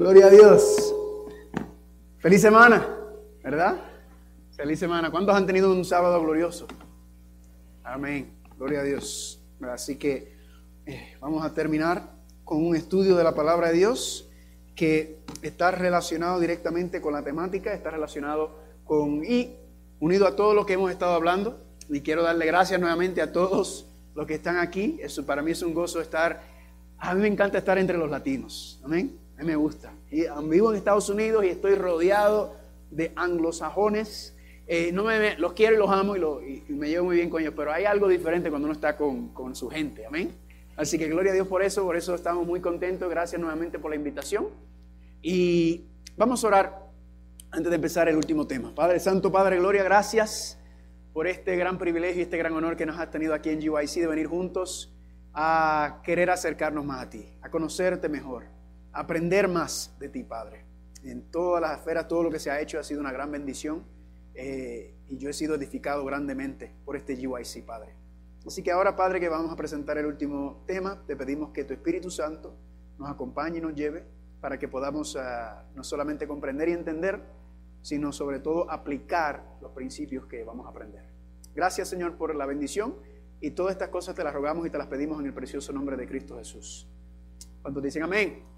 [0.00, 0.94] Gloria a Dios.
[2.20, 2.88] Feliz semana,
[3.44, 3.76] ¿verdad?
[4.56, 5.10] Feliz semana.
[5.10, 6.66] ¿Cuántos han tenido un sábado glorioso?
[7.84, 8.32] Amén.
[8.56, 9.42] Gloria a Dios.
[9.60, 10.32] Así que
[10.86, 14.26] eh, vamos a terminar con un estudio de la palabra de Dios
[14.74, 19.54] que está relacionado directamente con la temática, está relacionado con y
[19.98, 21.62] unido a todo lo que hemos estado hablando.
[21.90, 24.98] Y quiero darle gracias nuevamente a todos los que están aquí.
[25.02, 26.40] Eso para mí es un gozo estar.
[26.96, 28.80] A mí me encanta estar entre los latinos.
[28.82, 29.19] Amén.
[29.40, 29.90] A mí me gusta.
[30.10, 32.54] Vivo en Estados Unidos y estoy rodeado
[32.90, 34.36] de anglosajones.
[34.66, 37.54] Eh, no me, los quiero y los amo y, me llevo muy bien con ellos,
[37.56, 40.04] pero hay algo diferente cuando uno está con, con su gente.
[40.04, 40.32] Amén.
[40.76, 43.08] Así que gloria a Dios por eso, por eso estamos muy contentos.
[43.08, 44.48] Gracias nuevamente por la invitación.
[45.22, 45.86] Y
[46.18, 46.90] vamos a orar
[47.50, 48.74] antes de empezar el último tema.
[48.74, 50.58] Padre Santo, Padre Gloria, gracias
[51.14, 54.00] por este gran privilegio y este gran honor que nos has tenido aquí en GYC
[54.00, 54.92] de venir juntos
[55.32, 58.59] a querer acercarnos más a ti, a conocerte mejor,
[58.92, 60.64] aprender más de ti, Padre.
[61.02, 63.84] En todas las esferas, todo lo que se ha hecho ha sido una gran bendición
[64.34, 67.94] eh, y yo he sido edificado grandemente por este GYC, Padre.
[68.46, 71.74] Así que ahora, Padre, que vamos a presentar el último tema, te pedimos que tu
[71.74, 72.54] Espíritu Santo
[72.98, 74.04] nos acompañe y nos lleve
[74.40, 77.20] para que podamos ah, no solamente comprender y entender,
[77.82, 81.04] sino sobre todo aplicar los principios que vamos a aprender.
[81.54, 82.94] Gracias Señor por la bendición
[83.40, 85.96] y todas estas cosas te las rogamos y te las pedimos en el precioso nombre
[85.96, 86.88] de Cristo Jesús.
[87.62, 88.49] ¿Cuántos dicen amén?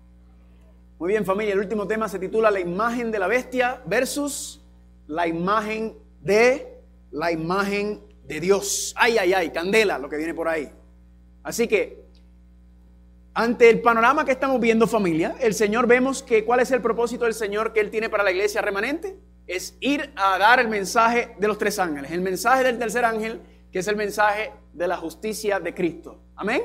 [1.02, 4.62] Muy bien familia, el último tema se titula La imagen de la bestia versus
[5.08, 8.94] la imagen de la imagen de Dios.
[8.96, 10.70] Ay, ay, ay, candela lo que viene por ahí.
[11.42, 12.04] Así que
[13.34, 17.24] ante el panorama que estamos viendo familia, el Señor vemos que cuál es el propósito
[17.24, 19.16] del Señor que Él tiene para la iglesia remanente.
[19.48, 23.40] Es ir a dar el mensaje de los tres ángeles, el mensaje del tercer ángel,
[23.72, 26.22] que es el mensaje de la justicia de Cristo.
[26.36, 26.62] Amén.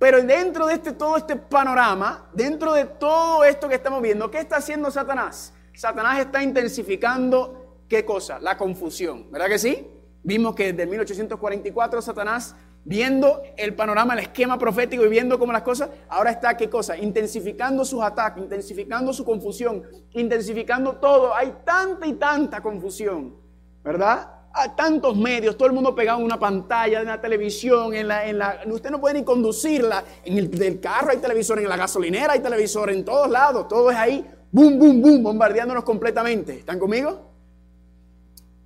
[0.00, 4.38] Pero dentro de este, todo este panorama, dentro de todo esto que estamos viendo, ¿qué
[4.38, 5.52] está haciendo Satanás?
[5.74, 8.38] Satanás está intensificando, ¿qué cosa?
[8.40, 9.86] La confusión, ¿verdad que sí?
[10.22, 15.60] Vimos que desde 1844 Satanás viendo el panorama, el esquema profético y viendo cómo las
[15.60, 16.96] cosas, ahora está, ¿qué cosa?
[16.96, 21.34] Intensificando sus ataques, intensificando su confusión, intensificando todo.
[21.34, 23.36] Hay tanta y tanta confusión,
[23.84, 24.39] ¿verdad?
[24.52, 28.26] A tantos medios, todo el mundo pegado en una pantalla, en la televisión, en la,
[28.26, 31.76] en la, usted no puede ni conducirla, en el del carro hay televisor, en la
[31.76, 36.58] gasolinera hay televisor, en todos lados, todo es ahí, boom, boom, boom, bombardeándonos completamente.
[36.58, 37.30] ¿Están conmigo?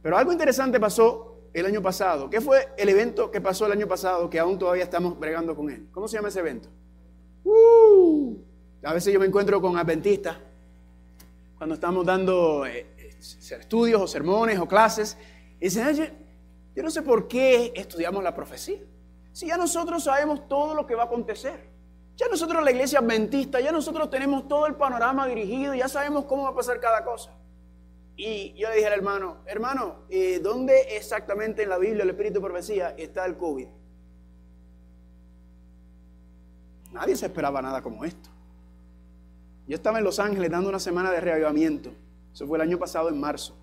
[0.03, 2.29] Pero algo interesante pasó el año pasado.
[2.29, 5.71] ¿Qué fue el evento que pasó el año pasado que aún todavía estamos bregando con
[5.71, 5.89] él?
[5.93, 6.69] ¿Cómo se llama ese evento?
[7.45, 8.37] Uh,
[8.83, 10.37] a veces yo me encuentro con adventistas
[11.57, 15.17] cuando estamos dando eh, eh, estudios o sermones o clases
[15.61, 16.19] y dicen,
[16.75, 18.81] yo no sé por qué estudiamos la profecía.
[19.33, 21.69] Si ya nosotros sabemos todo lo que va a acontecer.
[22.17, 26.45] Ya nosotros la iglesia adventista, ya nosotros tenemos todo el panorama dirigido, ya sabemos cómo
[26.45, 27.33] va a pasar cada cosa.
[28.17, 32.35] Y yo le dije al hermano, hermano, eh, ¿dónde exactamente en la Biblia, el Espíritu
[32.35, 33.67] de Profecía, está el COVID?
[36.93, 38.31] Nadie se esperaba nada como esto.
[39.67, 41.91] Yo estaba en Los Ángeles dando una semana de reavivamiento.
[42.33, 43.57] Eso fue el año pasado, en marzo.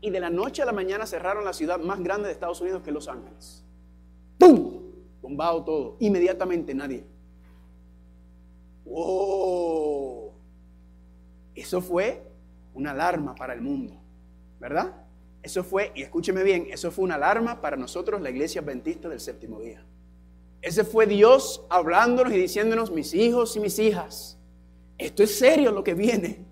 [0.00, 2.82] Y de la noche a la mañana cerraron la ciudad más grande de Estados Unidos,
[2.82, 3.64] que Los Ángeles.
[4.38, 4.82] ¡Pum!
[5.22, 5.96] Bombado todo.
[6.00, 7.04] Inmediatamente nadie.
[8.84, 10.32] ¡Wow!
[11.54, 12.22] Eso fue
[12.74, 13.94] una alarma para el mundo,
[14.60, 14.92] ¿verdad?
[15.42, 19.20] Eso fue, y escúcheme bien, eso fue una alarma para nosotros, la iglesia adventista del
[19.20, 19.84] séptimo día.
[20.60, 24.38] Ese fue Dios hablándonos y diciéndonos, mis hijos y mis hijas,
[24.96, 26.44] esto es serio lo que viene.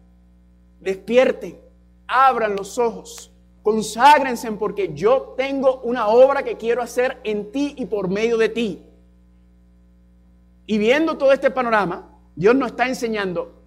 [0.80, 1.58] Despierten,
[2.06, 3.31] abran los ojos,
[3.62, 8.48] conságrense porque yo tengo una obra que quiero hacer en ti y por medio de
[8.48, 8.82] ti.
[10.66, 13.62] Y viendo todo este panorama, Dios nos está enseñando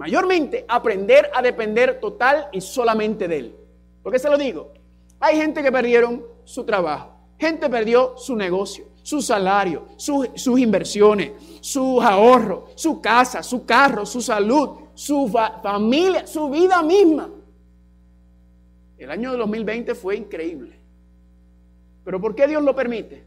[0.00, 3.56] Mayormente aprender a depender total y solamente de Él.
[4.02, 4.72] ¿Por qué se lo digo?
[5.20, 12.02] Hay gente que perdieron su trabajo, gente perdió su negocio, su salario, sus inversiones, sus
[12.02, 15.28] ahorros, su casa, su carro, su salud, su
[15.62, 17.28] familia, su vida misma.
[19.00, 20.78] El año 2020 fue increíble.
[22.04, 23.24] Pero ¿por qué Dios lo permite?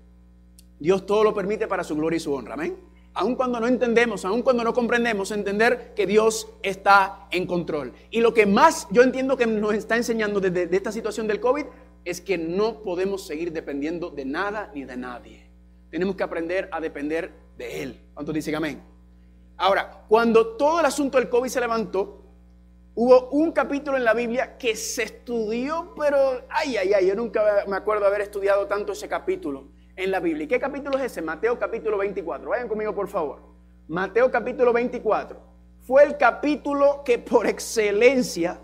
[0.80, 2.54] Dios todo lo permite para su gloria y su honra.
[2.54, 2.76] Amén
[3.14, 7.94] aun cuando no entendemos, aun cuando no comprendemos, entender que Dios está en control.
[8.10, 11.40] Y lo que más yo entiendo que nos está enseñando desde de esta situación del
[11.40, 11.66] COVID
[12.06, 15.48] es que no podemos seguir dependiendo de nada ni de nadie.
[15.90, 18.00] Tenemos que aprender a depender de Él.
[18.14, 18.82] ¿Cuántos dicen amén?
[19.58, 22.23] Ahora, cuando todo el asunto del COVID se levantó,
[22.96, 27.64] hubo un capítulo en la Biblia que se estudió, pero ay, ay, ay, yo nunca
[27.68, 30.46] me acuerdo haber estudiado tanto ese capítulo en la Biblia.
[30.46, 31.22] ¿Y qué capítulo es ese?
[31.22, 32.50] Mateo capítulo 24.
[32.50, 33.40] Vayan conmigo, por favor.
[33.88, 35.40] Mateo capítulo 24.
[35.82, 38.60] fue el capítulo que por excelencia,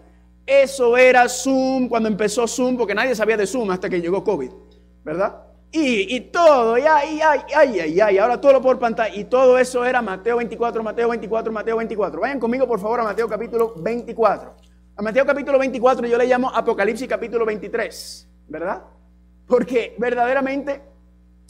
[0.46, 4.52] eso era Zoom, cuando empezó Zoom, porque nadie sabía de Zoom hasta que llegó COVID,
[5.04, 5.49] ¿verdad?
[5.72, 9.60] Y, todo, y ay, ay, ay, ay, ay, ahora todo lo por pantalla, y todo
[9.60, 12.22] eso era Mateo 24, Mateo 24, Mateo 24.
[12.22, 14.56] Vayan conmigo, por favor, a Mateo capítulo 24.
[14.96, 18.84] A Mateo capítulo 24 yo le llamo Apocalipsis capítulo 23, ¿verdad?
[19.46, 20.82] Porque verdaderamente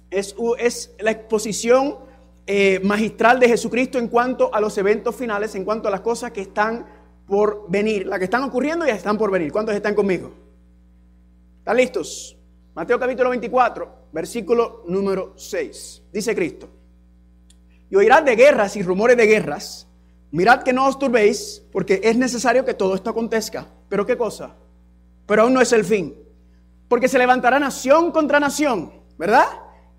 [0.10, 1.96] es, es la exposición
[2.46, 6.32] eh, magistral de Jesucristo en cuanto a los eventos finales, en cuanto a las cosas
[6.32, 6.86] que están
[7.26, 9.52] por venir, las que están ocurriendo y están por venir.
[9.52, 10.34] ¿Cuántos están conmigo?
[11.60, 12.36] ¿Están listos?
[12.74, 16.04] Mateo capítulo 24, versículo número 6.
[16.12, 16.70] Dice Cristo,
[17.90, 19.88] y oirás de guerras y rumores de guerras.
[20.32, 23.68] Mirad que no os turbéis, porque es necesario que todo esto acontezca.
[23.90, 24.56] ¿Pero qué cosa?
[25.26, 26.16] Pero aún no es el fin.
[26.88, 29.46] Porque se levantará nación contra nación, ¿verdad?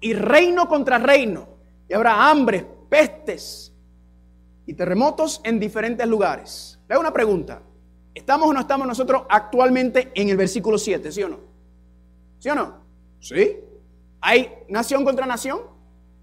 [0.01, 1.49] Y reino contra reino.
[1.89, 3.73] Y habrá hambre, pestes
[4.67, 6.79] y terremotos en diferentes lugares.
[6.89, 7.63] Le hago una pregunta.
[8.15, 11.41] ¿Estamos o no estamos nosotros actualmente en el versículo 7, sí o no?
[12.39, 12.85] ¿Sí o no?
[13.21, 13.57] Sí.
[14.21, 15.61] ¿Hay nación contra nación?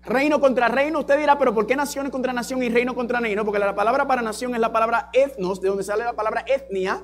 [0.03, 0.99] Reino contra reino.
[0.99, 3.43] Usted dirá, pero ¿por qué naciones contra nación y reino contra reino?
[3.43, 7.03] Porque la palabra para nación es la palabra etnos, de donde sale la palabra etnia.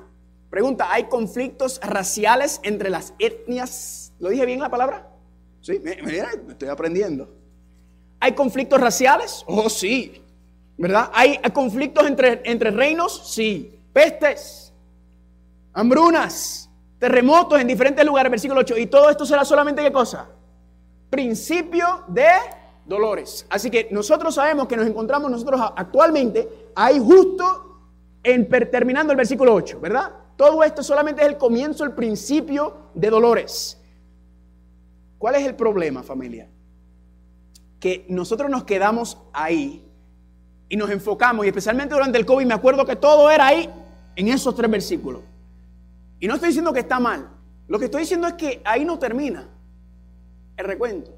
[0.50, 4.12] Pregunta, ¿hay conflictos raciales entre las etnias?
[4.20, 5.08] ¿Lo dije bien la palabra?
[5.60, 7.28] Sí, mira, estoy aprendiendo.
[8.20, 9.44] ¿Hay conflictos raciales?
[9.46, 10.22] Oh, sí.
[10.76, 11.10] ¿Verdad?
[11.12, 13.32] ¿Hay conflictos entre, entre reinos?
[13.34, 13.78] Sí.
[13.92, 14.72] Pestes,
[15.72, 18.78] hambrunas, terremotos en diferentes lugares, versículo 8.
[18.78, 20.28] Y todo esto será solamente qué cosa?
[21.14, 22.26] Principio de
[22.84, 23.46] dolores.
[23.48, 27.78] Así que nosotros sabemos que nos encontramos nosotros actualmente ahí justo
[28.24, 30.12] en terminando el versículo 8, ¿verdad?
[30.34, 33.80] Todo esto solamente es el comienzo, el principio de dolores.
[35.16, 36.48] ¿Cuál es el problema, familia?
[37.78, 39.88] Que nosotros nos quedamos ahí
[40.68, 43.70] y nos enfocamos, y especialmente durante el COVID, me acuerdo que todo era ahí
[44.16, 45.22] en esos tres versículos.
[46.18, 47.28] Y no estoy diciendo que está mal.
[47.68, 49.53] Lo que estoy diciendo es que ahí no termina
[50.56, 51.12] el recuento.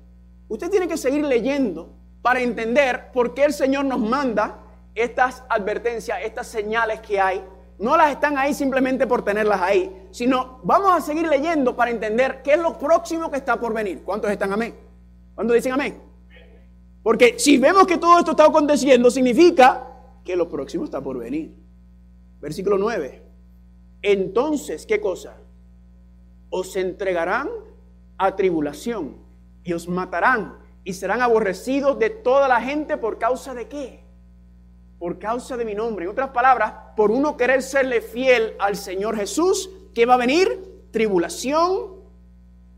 [0.49, 1.91] Usted tiene que seguir leyendo
[2.23, 4.59] para entender por qué el Señor nos manda
[4.94, 7.44] estas advertencias, estas señales que hay.
[7.79, 12.41] No las están ahí simplemente por tenerlas ahí, sino vamos a seguir leyendo para entender
[12.43, 14.03] qué es lo próximo que está por venir.
[14.03, 14.75] ¿Cuántos están amén?
[15.35, 16.00] ¿Cuántos dicen amén?
[17.03, 19.87] Porque si vemos que todo esto está aconteciendo, significa
[20.25, 21.55] que lo próximo está por venir.
[22.41, 23.23] Versículo 9.
[24.03, 25.37] Entonces, ¿qué cosa?
[26.50, 27.49] Os entregarán
[28.19, 29.25] a tribulación
[29.67, 34.05] y os matarán y serán aborrecidos de toda la gente por causa de qué?
[34.99, 36.05] Por causa de mi nombre.
[36.05, 40.87] En otras palabras, por uno querer serle fiel al Señor Jesús, ¿qué va a venir?
[40.93, 41.97] Tribulación,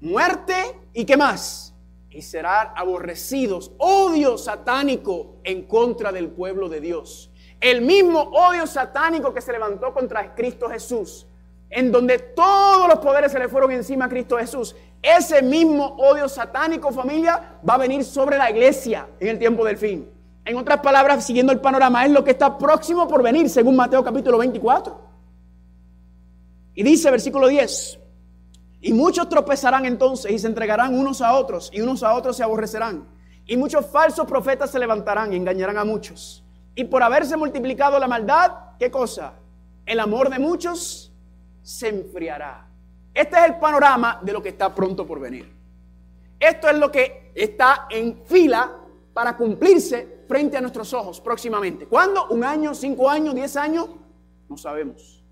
[0.00, 0.55] muerte
[0.94, 1.75] y qué más?
[2.08, 7.31] Y serán aborrecidos, odio satánico en contra del pueblo de Dios.
[7.61, 11.26] El mismo odio satánico que se levantó contra Cristo Jesús,
[11.69, 14.75] en donde todos los poderes se le fueron encima a Cristo Jesús.
[15.02, 19.76] Ese mismo odio satánico, familia, va a venir sobre la iglesia en el tiempo del
[19.76, 20.08] fin.
[20.44, 24.02] En otras palabras, siguiendo el panorama, es lo que está próximo por venir, según Mateo
[24.02, 25.08] capítulo 24.
[26.74, 27.98] Y dice versículo 10,
[28.80, 32.44] y muchos tropezarán entonces y se entregarán unos a otros y unos a otros se
[32.44, 33.08] aborrecerán.
[33.46, 36.44] Y muchos falsos profetas se levantarán y engañarán a muchos.
[36.74, 39.32] Y por haberse multiplicado la maldad, ¿qué cosa?
[39.84, 41.12] El amor de muchos
[41.62, 42.68] se enfriará.
[43.19, 45.53] Este es el panorama de lo que está pronto por venir.
[46.39, 48.70] Esto es lo que está en fila
[49.13, 51.89] para cumplirse frente a nuestros ojos próximamente.
[51.89, 52.29] ¿Cuándo?
[52.29, 53.89] ¿Un año, cinco años, diez años?
[54.48, 55.25] No sabemos.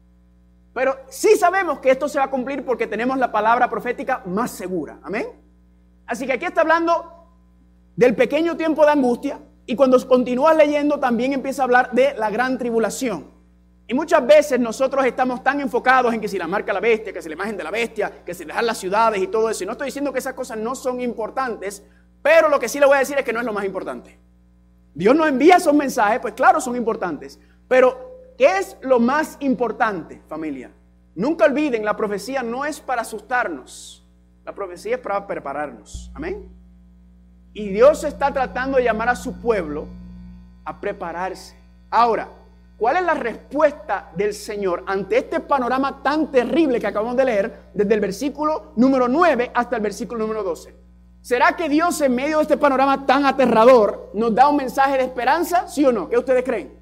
[0.74, 4.50] Pero sí sabemos que esto se va a cumplir porque tenemos la palabra profética más
[4.50, 4.98] segura.
[5.04, 5.28] Amén.
[6.06, 7.28] Así que aquí está hablando
[7.94, 12.30] del pequeño tiempo de angustia, y cuando continúas leyendo también empieza a hablar de la
[12.30, 13.35] gran tribulación.
[13.88, 17.22] Y muchas veces nosotros estamos tan enfocados en que si la marca la bestia, que
[17.22, 19.62] si la imagen de la bestia, que si dejar las ciudades y todo eso.
[19.62, 21.84] Y no estoy diciendo que esas cosas no son importantes,
[22.20, 24.18] pero lo que sí le voy a decir es que no es lo más importante.
[24.92, 27.38] Dios nos envía esos mensajes, pues claro, son importantes.
[27.68, 30.70] Pero, ¿qué es lo más importante, familia?
[31.14, 34.04] Nunca olviden, la profecía no es para asustarnos.
[34.44, 36.10] La profecía es para prepararnos.
[36.14, 36.48] Amén.
[37.52, 39.86] Y Dios está tratando de llamar a su pueblo
[40.64, 41.56] a prepararse.
[41.90, 42.28] Ahora,
[42.76, 47.70] ¿cuál es la respuesta del Señor ante este panorama tan terrible que acabamos de leer
[47.74, 50.74] desde el versículo número 9 hasta el versículo número 12?
[51.26, 55.02] ¿Será que Dios en medio de este panorama tan aterrador nos da un mensaje de
[55.02, 55.66] esperanza?
[55.66, 56.08] ¿Sí o no?
[56.08, 56.78] ¿Qué ustedes creen?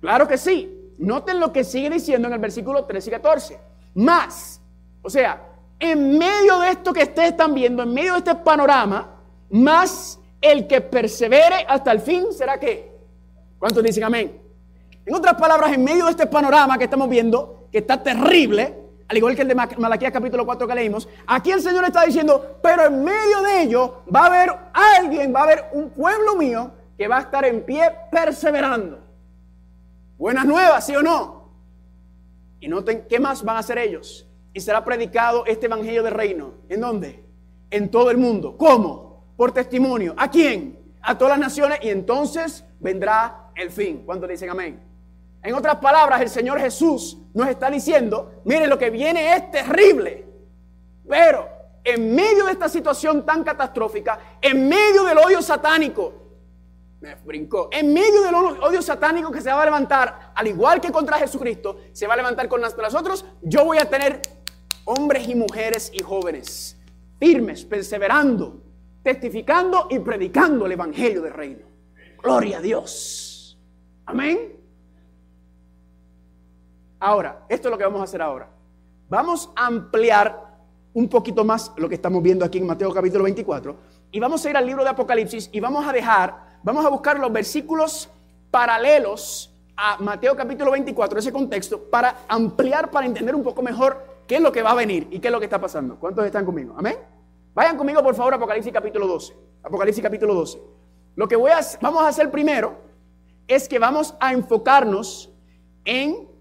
[0.00, 0.92] Claro que sí.
[0.96, 3.60] Noten lo que sigue diciendo en el versículo 13 y 14.
[3.94, 4.60] Más.
[5.02, 9.20] O sea, en medio de esto que ustedes están viendo, en medio de este panorama,
[9.50, 12.90] más el que persevere hasta el fin será que.
[13.58, 14.43] ¿Cuántos dicen amén?
[15.06, 18.74] En otras palabras, en medio de este panorama que estamos viendo, que está terrible,
[19.06, 22.58] al igual que el de Malaquías capítulo 4 que leímos, aquí el Señor está diciendo,
[22.62, 26.70] pero en medio de ello va a haber alguien, va a haber un pueblo mío
[26.96, 29.00] que va a estar en pie perseverando.
[30.16, 31.50] Buenas nuevas, ¿sí o no?
[32.60, 34.26] Y noten, ¿qué más van a hacer ellos?
[34.54, 36.52] Y será predicado este evangelio del reino.
[36.68, 37.24] ¿En dónde?
[37.70, 38.56] En todo el mundo.
[38.56, 39.26] ¿Cómo?
[39.36, 40.14] Por testimonio.
[40.16, 40.78] ¿A quién?
[41.02, 44.02] A todas las naciones y entonces vendrá el fin.
[44.06, 44.93] ¿Cuántos dicen amén?
[45.44, 50.26] En otras palabras, el Señor Jesús nos está diciendo, miren, lo que viene es terrible.
[51.06, 51.46] Pero
[51.84, 56.14] en medio de esta situación tan catastrófica, en medio del odio satánico,
[56.98, 60.90] me brincó, en medio del odio satánico que se va a levantar, al igual que
[60.90, 64.22] contra Jesucristo, se va a levantar con nosotros, yo voy a tener
[64.86, 66.78] hombres y mujeres y jóvenes
[67.18, 68.62] firmes, perseverando,
[69.02, 71.66] testificando y predicando el Evangelio del Reino.
[72.22, 73.58] Gloria a Dios.
[74.06, 74.53] Amén.
[77.04, 78.48] Ahora, esto es lo que vamos a hacer ahora.
[79.10, 80.56] Vamos a ampliar
[80.94, 83.76] un poquito más lo que estamos viendo aquí en Mateo capítulo 24
[84.10, 87.18] y vamos a ir al libro de Apocalipsis y vamos a dejar, vamos a buscar
[87.18, 88.08] los versículos
[88.50, 94.36] paralelos a Mateo capítulo 24, ese contexto, para ampliar, para entender un poco mejor qué
[94.36, 95.96] es lo que va a venir y qué es lo que está pasando.
[95.96, 96.74] ¿Cuántos están conmigo?
[96.78, 96.96] Amén.
[97.54, 99.36] Vayan conmigo, por favor, Apocalipsis capítulo 12.
[99.62, 100.58] Apocalipsis capítulo 12.
[101.16, 102.78] Lo que voy a, vamos a hacer primero
[103.46, 105.30] es que vamos a enfocarnos
[105.84, 106.32] en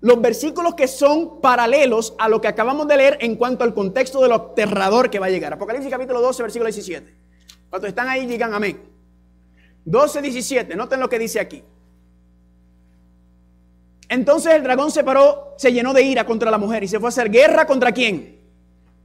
[0.00, 4.22] los versículos que son paralelos a lo que acabamos de leer en cuanto al contexto
[4.22, 5.52] de lo aterrador que va a llegar.
[5.52, 7.14] Apocalipsis capítulo 12, versículo 17.
[7.68, 8.80] Cuando están ahí, digan amén.
[9.84, 10.76] 12, 17.
[10.76, 11.64] Noten lo que dice aquí.
[14.08, 17.08] Entonces el dragón se paró, se llenó de ira contra la mujer y se fue
[17.08, 18.38] a hacer guerra contra quién?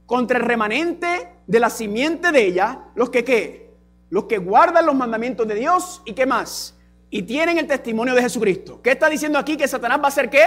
[0.06, 3.74] Contra el remanente de la simiente de ella, los que qué?
[4.10, 6.76] Los que guardan los mandamientos de Dios y qué más?
[7.10, 8.80] Y tienen el testimonio de Jesucristo.
[8.80, 9.56] ¿Qué está diciendo aquí?
[9.56, 10.44] Que Satanás va a hacer qué?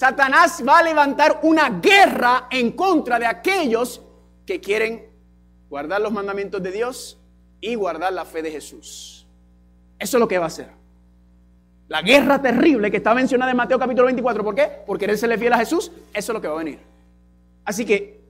[0.00, 4.00] Satanás va a levantar una guerra en contra de aquellos
[4.46, 5.10] que quieren
[5.68, 7.18] guardar los mandamientos de Dios
[7.60, 9.26] y guardar la fe de Jesús.
[9.98, 10.70] Eso es lo que va a hacer.
[11.88, 14.42] La guerra terrible que está mencionada en Mateo capítulo 24.
[14.42, 14.70] ¿Por qué?
[14.86, 15.92] Porque él se le fiel a Jesús.
[16.14, 16.78] Eso es lo que va a venir.
[17.66, 18.22] Así que,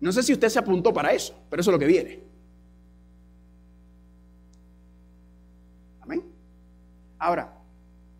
[0.00, 2.20] no sé si usted se apuntó para eso, pero eso es lo que viene.
[6.00, 6.24] Amén.
[7.18, 7.55] Ahora,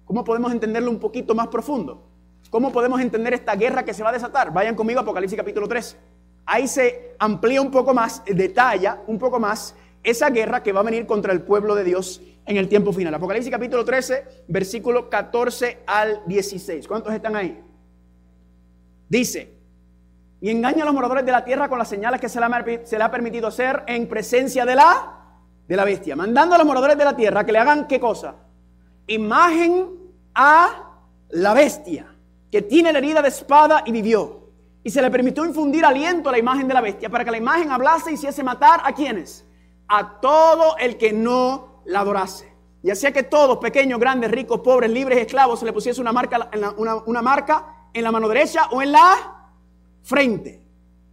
[0.07, 2.01] ¿Cómo podemos entenderlo un poquito más profundo?
[2.49, 4.53] ¿Cómo podemos entender esta guerra que se va a desatar?
[4.53, 5.97] Vayan conmigo a Apocalipsis capítulo 13.
[6.47, 10.85] Ahí se amplía un poco más, detalla un poco más esa guerra que va a
[10.85, 13.13] venir contra el pueblo de Dios en el tiempo final.
[13.15, 16.87] Apocalipsis capítulo 13, versículo 14 al 16.
[16.87, 17.61] ¿Cuántos están ahí?
[19.09, 19.55] Dice,
[20.41, 22.65] y engaña a los moradores de la tierra con las señales que se le, ha,
[22.85, 26.67] se le ha permitido hacer en presencia de la, de la bestia, mandando a los
[26.67, 28.46] moradores de la tierra que le hagan qué cosa?
[29.07, 29.91] Imagen
[30.35, 30.93] a
[31.31, 32.07] la bestia,
[32.51, 34.47] que tiene la herida de espada y vivió.
[34.83, 37.39] Y se le permitió infundir aliento a la imagen de la bestia para que la
[37.39, 39.45] imagen hablase y hiciese matar a quienes?
[39.89, 42.55] A todo el que no la adorase.
[42.83, 46.51] Y hacía que todos, pequeños, grandes, ricos, pobres, libres, esclavos, se le pusiese una marca
[46.53, 49.51] en la, una marca en la mano derecha o en la
[50.03, 50.63] frente.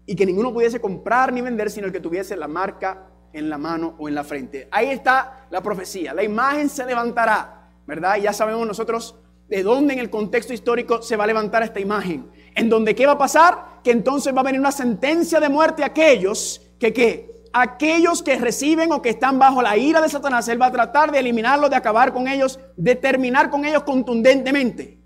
[0.05, 3.57] Y que ninguno pudiese comprar ni vender, sino el que tuviese la marca en la
[3.57, 4.67] mano o en la frente.
[4.69, 6.13] Ahí está la profecía.
[6.13, 8.17] La imagen se levantará ¿verdad?
[8.17, 9.15] ya sabemos nosotros
[9.49, 12.29] de dónde en el contexto histórico se va a levantar esta imagen.
[12.55, 13.81] En donde qué va a pasar?
[13.83, 17.43] Que entonces va a venir una sentencia de muerte a aquellos que qué?
[17.53, 21.11] Aquellos que reciben o que están bajo la ira de Satanás, Él va a tratar
[21.11, 24.97] de eliminarlos, de acabar con ellos, de terminar con ellos contundentemente.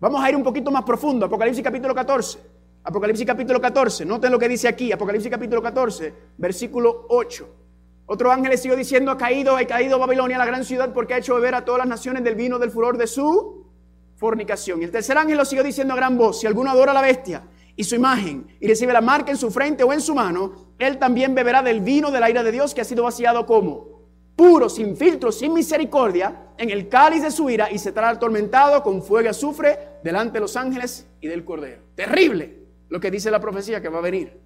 [0.00, 1.26] Vamos a ir un poquito más profundo.
[1.26, 2.38] Apocalipsis capítulo 14.
[2.82, 4.04] Apocalipsis capítulo 14.
[4.04, 4.90] Noten lo que dice aquí.
[4.90, 7.65] Apocalipsis capítulo 14, versículo 8.
[8.06, 11.18] Otro ángel le siguió diciendo, ha caído, ha caído Babilonia, la gran ciudad, porque ha
[11.18, 13.66] hecho beber a todas las naciones del vino del furor de su
[14.14, 14.80] fornicación.
[14.80, 17.02] Y el tercer ángel lo siguió diciendo a gran voz, si alguno adora a la
[17.02, 17.42] bestia
[17.74, 20.98] y su imagen y recibe la marca en su frente o en su mano, él
[20.98, 23.96] también beberá del vino del aire de Dios que ha sido vaciado como
[24.36, 28.82] puro, sin filtro, sin misericordia, en el cáliz de su ira y se estará atormentado
[28.82, 31.82] con fuego y azufre delante de los ángeles y del cordero.
[31.94, 34.38] Terrible lo que dice la profecía que va a venir.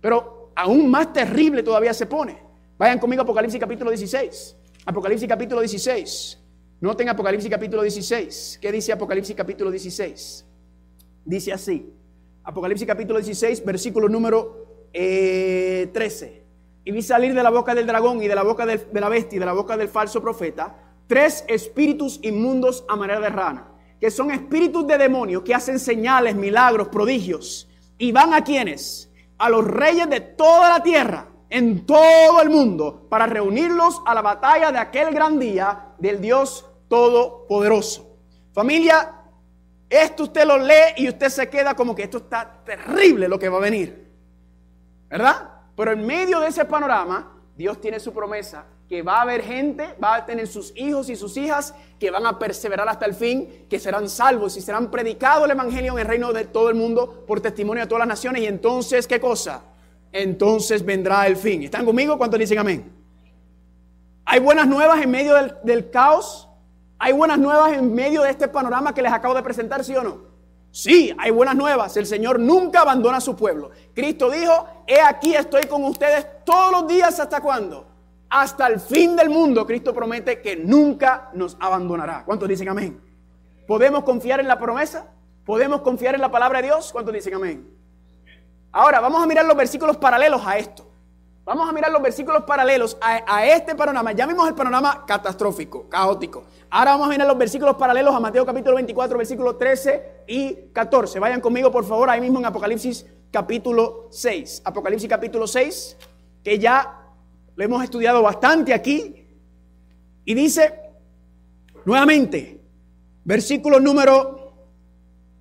[0.00, 2.49] Pero aún más terrible todavía se pone.
[2.80, 4.56] Vayan conmigo a Apocalipsis capítulo 16.
[4.86, 6.38] Apocalipsis capítulo 16.
[6.80, 8.58] Noten Apocalipsis capítulo 16.
[8.58, 10.46] ¿Qué dice Apocalipsis capítulo 16?
[11.26, 11.92] Dice así.
[12.42, 16.24] Apocalipsis capítulo 16, versículo número 13.
[16.24, 16.42] Eh,
[16.86, 19.36] y vi salir de la boca del dragón y de la boca de la bestia
[19.36, 20.74] y de la boca del falso profeta
[21.06, 26.34] tres espíritus inmundos a manera de rana, que son espíritus de demonios que hacen señales,
[26.34, 27.68] milagros, prodigios.
[27.98, 29.10] Y van a quienes?
[29.36, 34.22] A los reyes de toda la tierra en todo el mundo para reunirlos a la
[34.22, 38.16] batalla de aquel gran día del Dios Todopoderoso.
[38.52, 39.12] Familia,
[39.88, 43.48] esto usted lo lee y usted se queda como que esto está terrible lo que
[43.48, 44.10] va a venir.
[45.08, 45.50] ¿Verdad?
[45.76, 49.94] Pero en medio de ese panorama, Dios tiene su promesa que va a haber gente,
[50.02, 53.66] va a tener sus hijos y sus hijas que van a perseverar hasta el fin,
[53.70, 57.24] que serán salvos y serán predicados el Evangelio en el reino de todo el mundo
[57.24, 58.42] por testimonio de todas las naciones.
[58.42, 59.62] Y entonces, ¿qué cosa?
[60.12, 61.62] Entonces vendrá el fin.
[61.62, 62.18] ¿Están conmigo?
[62.18, 62.92] ¿Cuántos dicen amén?
[64.24, 66.48] ¿Hay buenas nuevas en medio del, caos?
[66.98, 70.02] ¿Hay buenas nuevas en medio de este panorama que les acabo de presentar, sí o
[70.02, 70.30] no?
[70.70, 71.96] Sí, hay buenas nuevas.
[71.96, 73.70] El Señor nunca abandona a su pueblo.
[73.94, 77.90] Cristo dijo, he aquí estoy con ustedes todos los días hasta cuándo?
[78.30, 82.24] hasta el fin del mundo, Cristo promete que nunca nos abandonará.
[82.24, 83.00] ¿Cuántos dicen amén?
[83.66, 85.08] ¿Podemos confiar en la promesa?
[85.44, 86.92] ¿Podemos confiar en la palabra de Dios?
[86.92, 87.68] ¿Cuántos dicen amén?
[88.72, 90.90] Ahora, vamos a mirar los versículos paralelos a esto.
[91.44, 94.12] Vamos a mirar los versículos paralelos a, este panorama.
[94.12, 96.44] Ya vimos el panorama catastrófico, caótico.
[96.70, 101.18] Ahora vamos a mirar los versículos paralelos a Mateo capítulo 24, versículos 13 y 14.
[101.18, 104.62] Vayan conmigo, por favor, ahí mismo en Apocalipsis capítulo 6.
[104.64, 105.96] Apocalipsis capítulo 6,
[106.44, 107.00] que ya
[107.56, 109.26] lo hemos estudiado bastante aquí.
[110.24, 110.72] Y dice,
[111.84, 112.60] nuevamente,
[113.24, 114.52] versículo número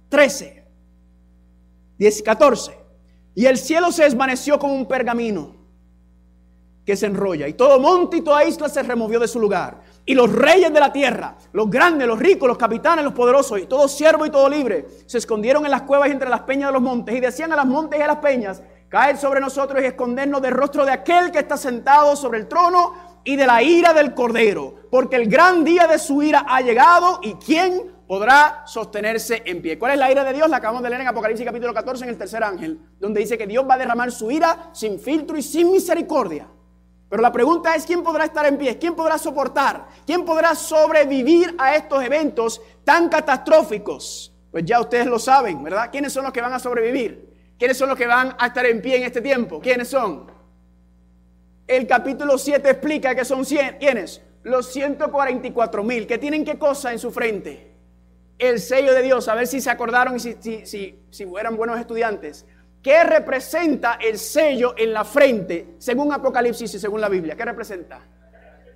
[0.09, 0.65] 13,
[2.00, 2.78] 10, 14.
[3.39, 5.55] Y el cielo se desvaneció como un pergamino
[6.86, 7.48] que se enrolla.
[7.48, 9.79] Y todo monte y toda isla se removió de su lugar.
[10.05, 13.65] Y los reyes de la tierra, los grandes, los ricos, los capitanes, los poderosos, y
[13.65, 16.74] todo siervo y todo libre, se escondieron en las cuevas y entre las peñas de
[16.74, 17.15] los montes.
[17.15, 20.51] Y decían a las montes y a las peñas, caer sobre nosotros y escondernos del
[20.51, 22.91] rostro de aquel que está sentado sobre el trono
[23.24, 27.22] y de la ira del cordero, porque el gran día de su ira ha llegado
[27.24, 29.78] y quién podrá sostenerse en pie.
[29.78, 30.50] ¿Cuál es la ira de Dios?
[30.50, 33.46] La acabamos de leer en Apocalipsis capítulo 14 en el tercer ángel, donde dice que
[33.46, 36.48] Dios va a derramar su ira sin filtro y sin misericordia.
[37.08, 38.80] Pero la pregunta es, ¿quién podrá estar en pie?
[38.80, 39.86] ¿Quién podrá soportar?
[40.08, 44.34] ¿Quién podrá sobrevivir a estos eventos tan catastróficos?
[44.50, 45.89] Pues ya ustedes lo saben, ¿verdad?
[45.92, 47.54] ¿Quiénes son los que van a sobrevivir?
[47.60, 49.60] ¿Quiénes son los que van a estar en pie en este tiempo?
[49.60, 50.32] ¿Quiénes son?
[51.67, 53.78] El capítulo 7 explica que son 100.
[53.78, 54.19] ¿Quiénes?
[54.41, 56.08] Los 144 mil.
[56.08, 57.68] ¿Que tienen qué cosa en su frente?
[58.39, 59.28] El sello de Dios.
[59.28, 62.45] A ver si se acordaron y si, si, si, si eran buenos estudiantes.
[62.82, 67.36] ¿Qué representa el sello en la frente según Apocalipsis y según la Biblia?
[67.36, 67.99] ¿Qué representa?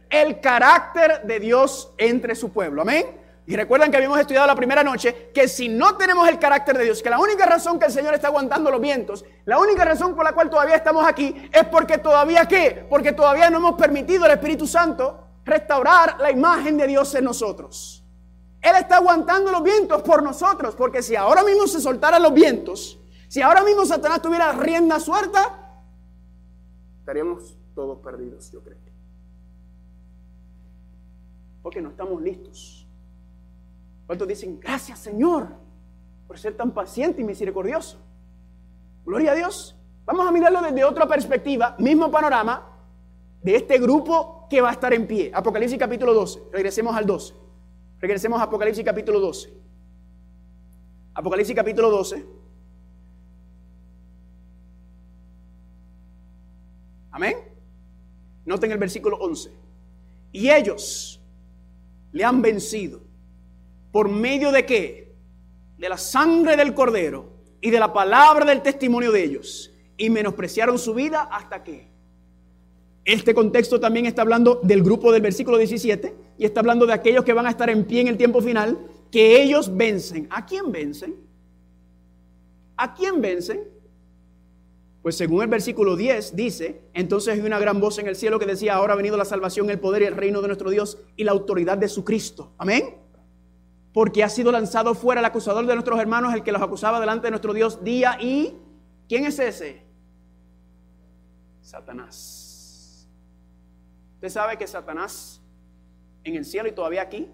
[0.09, 2.81] El carácter de Dios entre su pueblo.
[2.81, 3.23] Amén.
[3.45, 6.85] Y recuerdan que habíamos estudiado la primera noche que si no tenemos el carácter de
[6.85, 10.15] Dios, que la única razón que el Señor está aguantando los vientos, la única razón
[10.15, 12.85] por la cual todavía estamos aquí es porque todavía qué?
[12.89, 18.02] Porque todavía no hemos permitido al Espíritu Santo restaurar la imagen de Dios en nosotros.
[18.63, 22.97] Él está aguantando los vientos por nosotros, porque si ahora mismo se soltaran los vientos,
[23.27, 25.81] si ahora mismo Satanás tuviera rienda suelta,
[26.99, 28.77] estaríamos todos perdidos, yo creo.
[31.61, 32.87] Porque no estamos listos.
[34.07, 35.47] ¿Cuántos dicen, gracias Señor
[36.25, 37.99] por ser tan paciente y misericordioso?
[39.05, 39.75] Gloria a Dios.
[40.05, 42.65] Vamos a mirarlo desde otra perspectiva, mismo panorama
[43.41, 45.31] de este grupo que va a estar en pie.
[45.33, 46.43] Apocalipsis capítulo 12.
[46.53, 47.42] Regresemos al 12.
[48.03, 49.53] Regresemos a Apocalipsis capítulo 12.
[51.13, 52.25] Apocalipsis capítulo 12.
[57.11, 57.37] Amén.
[58.43, 59.51] Noten el versículo 11.
[60.33, 61.21] Y ellos
[62.11, 62.99] le han vencido
[63.93, 65.15] ¿Por medio de qué?
[65.77, 67.29] De la sangre del cordero
[67.61, 69.71] y de la palabra del testimonio de ellos.
[69.95, 71.92] Y menospreciaron su vida hasta que.
[73.05, 77.25] Este contexto también está hablando del grupo del versículo 17 y está hablando de aquellos
[77.25, 78.79] que van a estar en pie en el tiempo final,
[79.11, 80.27] que ellos vencen.
[80.29, 81.15] ¿A quién vencen?
[82.77, 83.61] ¿A quién vencen?
[85.01, 88.45] Pues según el versículo 10 dice, entonces hay una gran voz en el cielo que
[88.45, 91.25] decía, ahora ha venido la salvación, el poder y el reino de nuestro Dios y
[91.25, 92.53] la autoridad de su Cristo.
[92.57, 93.03] Amén
[93.93, 97.27] porque ha sido lanzado fuera el acusador de nuestros hermanos, el que los acusaba delante
[97.27, 98.57] de nuestro Dios día y...
[99.07, 99.83] ¿Quién es ese?
[101.61, 102.42] Satanás.
[104.23, 105.41] Usted sabe que Satanás
[106.23, 107.29] en el cielo y todavía aquí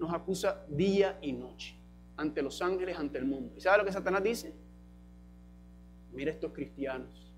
[0.00, 1.76] nos acusa día y noche
[2.16, 3.54] ante los ángeles, ante el mundo.
[3.56, 4.52] ¿Y sabe lo que Satanás dice?
[6.10, 7.32] Mira estos cristianos.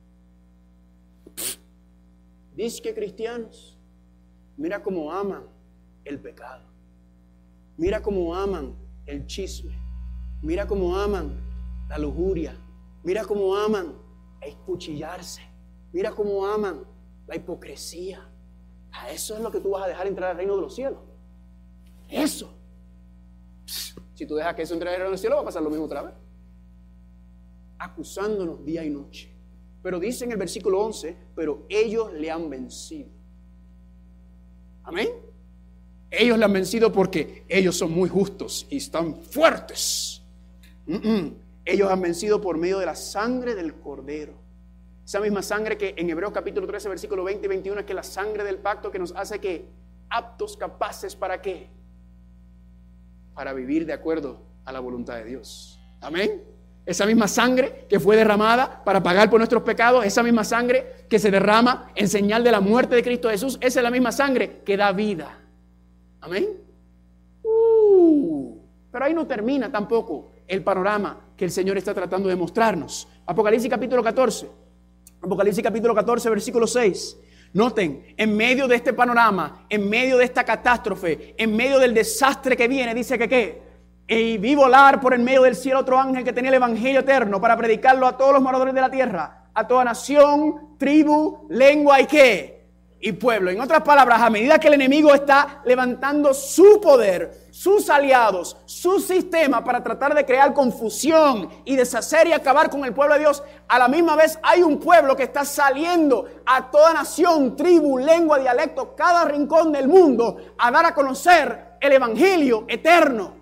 [2.55, 3.79] Dice que cristianos,
[4.57, 5.45] mira cómo aman
[6.07, 6.65] el pecado.
[7.77, 9.79] Mira cómo aman el chisme.
[10.41, 11.39] Mira cómo aman
[11.87, 12.57] la lujuria.
[13.05, 13.95] Mira cómo aman
[14.41, 15.43] escuchillarse.
[15.93, 16.96] Mira cómo aman
[17.27, 18.29] la hipocresía.
[18.93, 21.01] A eso es lo que tú vas a dejar entrar al reino de los cielos.
[22.09, 22.53] Eso.
[24.15, 25.71] Si tú dejas que eso entre al reino de los cielos, va a pasar lo
[25.71, 26.15] mismo otra vez.
[27.79, 29.31] Acusándonos día y noche.
[29.83, 33.11] Pero dice en el versículo 11, pero ellos le han vencido.
[34.85, 35.09] Amén.
[36.11, 40.23] ellos le han vencido porque ellos son muy justos y están fuertes.
[41.65, 44.46] Ellos han vencido por medio de la sangre del cordero.
[45.07, 48.03] Esa misma sangre que en Hebreos capítulo 13, versículo 20 y 21 es que la
[48.03, 49.69] sangre del pacto que nos hace que
[50.11, 51.71] aptos, capaces para qué?
[53.33, 55.79] Para vivir de acuerdo a la voluntad de Dios.
[56.01, 56.43] Amén.
[56.85, 61.21] Esa misma sangre que fue derramada para pagar por nuestros pecados, esa misma sangre que
[61.21, 64.63] se derrama en señal de la muerte de Cristo Jesús, esa es la misma sangre
[64.65, 65.39] que da vida.
[66.21, 66.49] Amén.
[67.45, 68.59] Uh,
[68.91, 73.07] pero ahí no termina tampoco el panorama que el Señor está tratando de mostrarnos.
[73.25, 74.66] Apocalipsis capítulo 14.
[75.27, 77.19] Apocalipsis capítulo 14, versículo 6.
[77.53, 82.57] Noten, en medio de este panorama, en medio de esta catástrofe, en medio del desastre
[82.57, 83.63] que viene, dice que qué?
[84.07, 87.41] Y vi volar por en medio del cielo otro ángel que tenía el Evangelio eterno
[87.41, 92.07] para predicarlo a todos los moradores de la tierra, a toda nación, tribu, lengua y
[92.07, 92.56] qué?
[93.07, 93.53] Y pueblo.
[93.53, 98.99] En otras palabras, a medida que el enemigo está levantando su poder, sus aliados, su
[98.99, 103.45] sistema para tratar de crear confusión y deshacer y acabar con el pueblo de Dios,
[103.69, 108.41] a la misma vez hay un pueblo que está saliendo a toda nación, tribu, lengua,
[108.41, 113.37] dialecto, cada rincón del mundo a dar a conocer el Evangelio eterno.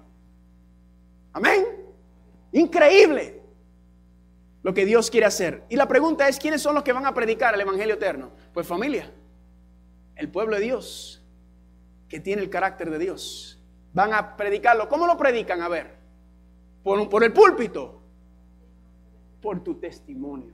[1.32, 1.64] Amén.
[2.52, 3.40] Increíble
[4.62, 5.64] lo que Dios quiere hacer.
[5.70, 8.28] Y la pregunta es, ¿quiénes son los que van a predicar el Evangelio eterno?
[8.52, 9.10] Pues familia
[10.16, 11.22] el pueblo de Dios,
[12.08, 13.58] que tiene el carácter de Dios,
[13.92, 14.88] van a predicarlo.
[14.88, 15.62] ¿Cómo lo predican?
[15.62, 15.96] A ver,
[16.82, 18.00] por, por el púlpito,
[19.40, 20.52] por tu testimonio.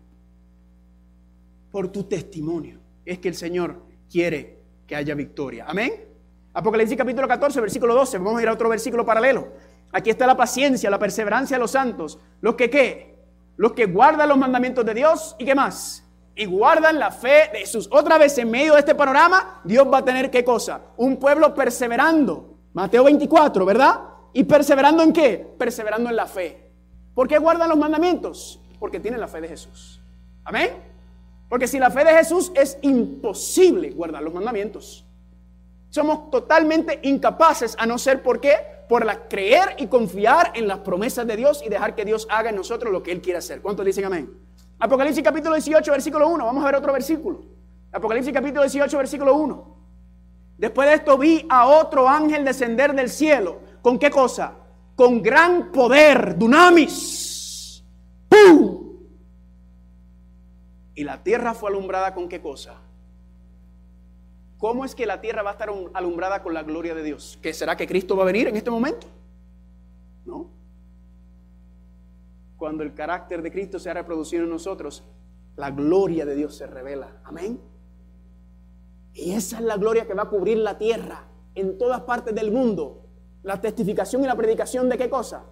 [1.71, 2.81] Por tu testimonio.
[3.05, 5.65] Es que el Señor quiere que haya victoria.
[5.69, 5.93] Amén.
[6.53, 8.19] Apocalipsis capítulo 14, versículo 12.
[8.19, 9.49] Vamos a ir a otro versículo paralelo.
[9.93, 12.19] Aquí está la paciencia, la perseverancia de los santos.
[12.41, 13.17] Los que qué?
[13.57, 16.05] Los que guardan los mandamientos de Dios y qué más?
[16.41, 17.87] Y guardan la fe de Jesús.
[17.93, 20.81] Otra vez en medio de este panorama, Dios va a tener qué cosa?
[20.97, 22.57] Un pueblo perseverando.
[22.73, 24.01] Mateo 24, ¿verdad?
[24.33, 25.55] ¿Y perseverando en qué?
[25.59, 26.71] Perseverando en la fe.
[27.15, 28.59] ¿Por qué guardan los mandamientos?
[28.79, 30.01] Porque tienen la fe de Jesús.
[30.43, 30.71] Amén.
[31.51, 35.05] Porque si la fe de Jesús es imposible guardar los mandamientos.
[35.91, 38.57] Somos totalmente incapaces a no ser por qué?
[38.89, 42.49] Por la creer y confiar en las promesas de Dios y dejar que Dios haga
[42.49, 43.61] en nosotros lo que Él quiere hacer.
[43.61, 44.49] ¿Cuántos dicen amén?
[44.81, 46.45] Apocalipsis capítulo 18, versículo 1.
[46.45, 47.43] Vamos a ver otro versículo.
[47.93, 49.77] Apocalipsis capítulo 18, versículo 1.
[50.57, 53.61] Después de esto vi a otro ángel descender del cielo.
[53.83, 54.55] ¿Con qué cosa?
[54.97, 57.85] Con gran poder, dunamis.
[58.29, 58.81] ¡Pum!
[60.95, 62.75] Y la tierra fue alumbrada con qué cosa?
[64.59, 67.39] ¿Cómo es que la tierra va a estar alumbrada con la gloria de Dios?
[67.43, 69.07] ¿Que será que Cristo va a venir en este momento?
[70.27, 70.60] ¿No?
[72.61, 75.03] Cuando el carácter de Cristo se ha reproducido en nosotros,
[75.57, 77.23] la gloria de Dios se revela.
[77.25, 77.59] Amén.
[79.15, 82.53] Y esa es la gloria que va a cubrir la tierra en todas partes del
[82.53, 83.07] mundo.
[83.43, 85.47] La testificación y la predicación de qué cosa?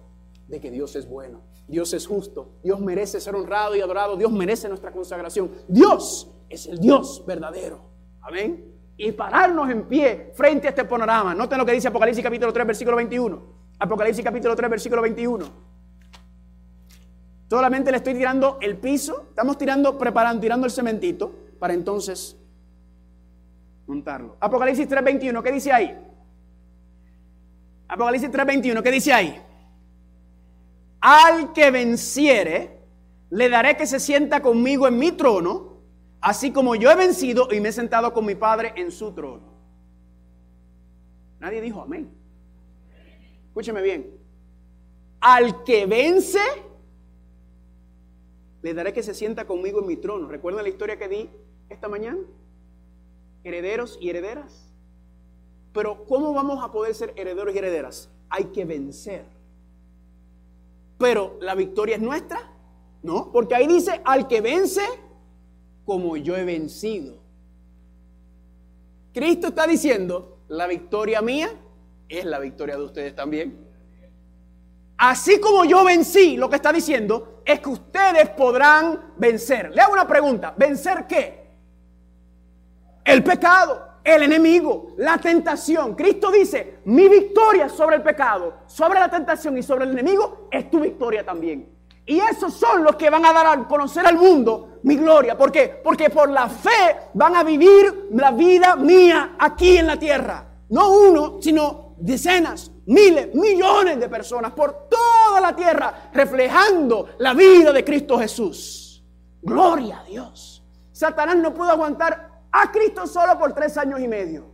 [0.47, 4.31] De que Dios es bueno, Dios es justo, Dios merece ser honrado y adorado, Dios
[4.31, 5.49] merece nuestra consagración.
[5.67, 7.89] Dios es el Dios verdadero.
[8.21, 8.71] Amén.
[8.97, 11.33] Y pararnos en pie frente a este panorama.
[11.33, 13.41] Noten lo que dice Apocalipsis capítulo 3, versículo 21.
[13.79, 15.68] Apocalipsis capítulo 3, versículo 21.
[17.49, 22.37] Solamente le estoy tirando el piso, estamos tirando, preparando, tirando el cementito para entonces
[23.87, 24.37] montarlo.
[24.39, 25.97] Apocalipsis 3:21, ¿qué dice ahí?
[27.87, 29.41] Apocalipsis 3:21, ¿qué dice ahí?
[31.01, 32.77] Al que venciere,
[33.31, 35.79] le daré que se sienta conmigo en mi trono,
[36.21, 39.49] así como yo he vencido y me he sentado con mi Padre en su trono.
[41.39, 42.11] Nadie dijo amén.
[43.47, 44.07] Escúcheme bien.
[45.19, 46.39] Al que vence,
[48.61, 50.27] le daré que se sienta conmigo en mi trono.
[50.27, 51.29] ¿Recuerdan la historia que di
[51.69, 52.19] esta mañana?
[53.43, 54.69] Herederos y herederas.
[55.73, 58.09] Pero ¿cómo vamos a poder ser herederos y herederas?
[58.29, 59.25] Hay que vencer.
[60.97, 62.51] Pero la victoria es nuestra.
[63.01, 64.83] No, porque ahí dice, al que vence,
[65.85, 67.17] como yo he vencido.
[69.13, 71.49] Cristo está diciendo, la victoria mía
[72.09, 73.57] es la victoria de ustedes también.
[74.97, 79.71] Así como yo vencí, lo que está diciendo es que ustedes podrán vencer.
[79.73, 81.49] Le hago una pregunta, ¿vencer qué?
[83.03, 85.95] El pecado, el enemigo, la tentación.
[85.95, 90.69] Cristo dice, mi victoria sobre el pecado, sobre la tentación y sobre el enemigo es
[90.69, 91.67] tu victoria también.
[92.05, 95.35] Y esos son los que van a dar a conocer al mundo mi gloria.
[95.35, 95.81] ¿Por qué?
[95.83, 100.45] Porque por la fe van a vivir la vida mía aquí en la tierra.
[100.69, 104.87] No uno, sino decenas, miles, millones de personas por
[105.41, 109.03] la tierra reflejando la vida de Cristo Jesús.
[109.41, 110.63] Gloria a Dios.
[110.91, 114.45] Satanás no pudo aguantar a Cristo solo por tres años y medio.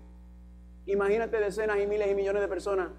[0.85, 2.89] Imagínate decenas y miles y millones de personas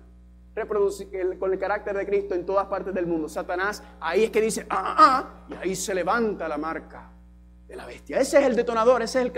[1.38, 3.28] con el carácter de Cristo en todas partes del mundo.
[3.28, 7.10] Satanás ahí es que dice, ah, ah, ah, y ahí se levanta la marca
[7.68, 8.18] de la bestia.
[8.18, 9.32] Ese es el detonador, ese es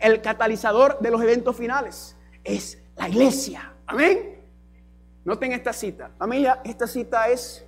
[0.00, 2.16] el catalizador de los eventos finales.
[2.42, 3.72] Es la iglesia.
[3.86, 4.33] Amén.
[5.24, 6.10] Noten esta cita.
[6.18, 7.64] Familia, esta cita es,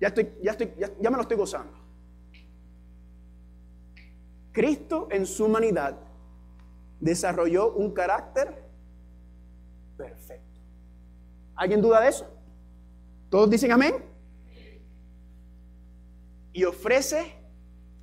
[0.00, 1.72] ya, estoy, ya, estoy, ya me lo estoy gozando.
[4.52, 5.98] Cristo en su humanidad
[7.00, 8.62] desarrolló un carácter
[9.96, 10.60] perfecto.
[11.54, 12.28] ¿Alguien duda de eso?
[13.30, 14.04] ¿Todos dicen amén?
[16.52, 17.34] Y ofrece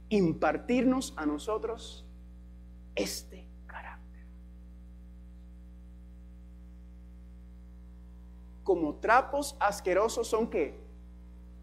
[0.09, 2.05] impartirnos a nosotros
[2.95, 3.48] este
[8.69, 10.79] Como trapos asquerosos son que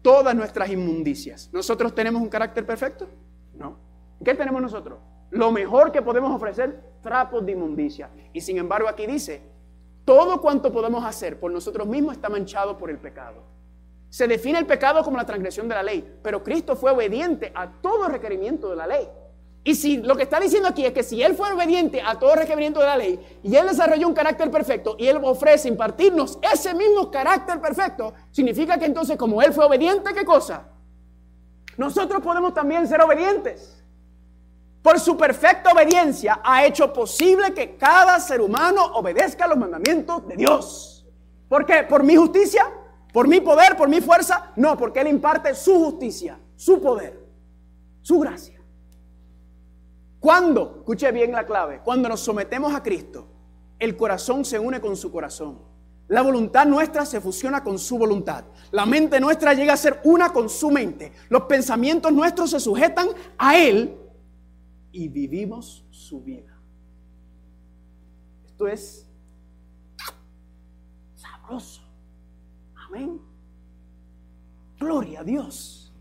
[0.01, 1.49] todas nuestras inmundicias.
[1.53, 3.07] ¿Nosotros tenemos un carácter perfecto?
[3.53, 3.77] No.
[4.25, 4.99] ¿Qué tenemos nosotros?
[5.29, 8.09] Lo mejor que podemos ofrecer, trapos de inmundicia.
[8.33, 9.41] Y sin embargo aquí dice,
[10.03, 13.41] todo cuanto podemos hacer por nosotros mismos está manchado por el pecado.
[14.09, 17.71] Se define el pecado como la transgresión de la ley, pero Cristo fue obediente a
[17.71, 19.07] todo requerimiento de la ley.
[19.67, 22.35] Y si lo que está diciendo aquí es que si Él fue obediente a todo
[22.35, 26.73] requerimiento de la ley y Él desarrolló un carácter perfecto y Él ofrece impartirnos ese
[26.73, 30.69] mismo carácter perfecto, significa que entonces como Él fue obediente, ¿qué cosa?
[31.75, 33.83] Nosotros podemos también ser obedientes
[34.81, 40.37] por su perfecta obediencia, ha hecho posible que cada ser humano obedezca los mandamientos de
[40.37, 41.05] Dios.
[41.49, 41.83] ¿Por qué?
[41.83, 42.71] ¿Por mi justicia?
[43.11, 43.75] ¿Por mi poder?
[43.75, 44.49] ¿Por mi fuerza?
[44.55, 47.19] No, porque Él imparte su justicia, su poder,
[48.01, 48.56] su gracia.
[50.27, 53.29] Cuando, escuche bien la clave, cuando nos sometemos a Cristo,
[53.79, 55.57] el corazón se une con su corazón.
[56.09, 58.43] La voluntad nuestra se fusiona con su voluntad.
[58.71, 61.13] La mente nuestra llega a ser una con su mente.
[61.29, 63.97] Los pensamientos nuestros se sujetan a Él
[64.91, 66.59] y vivimos su vida.
[68.47, 69.07] Esto es
[71.15, 71.83] sabroso.
[72.85, 73.21] Amén.
[74.77, 75.93] Gloria a Dios.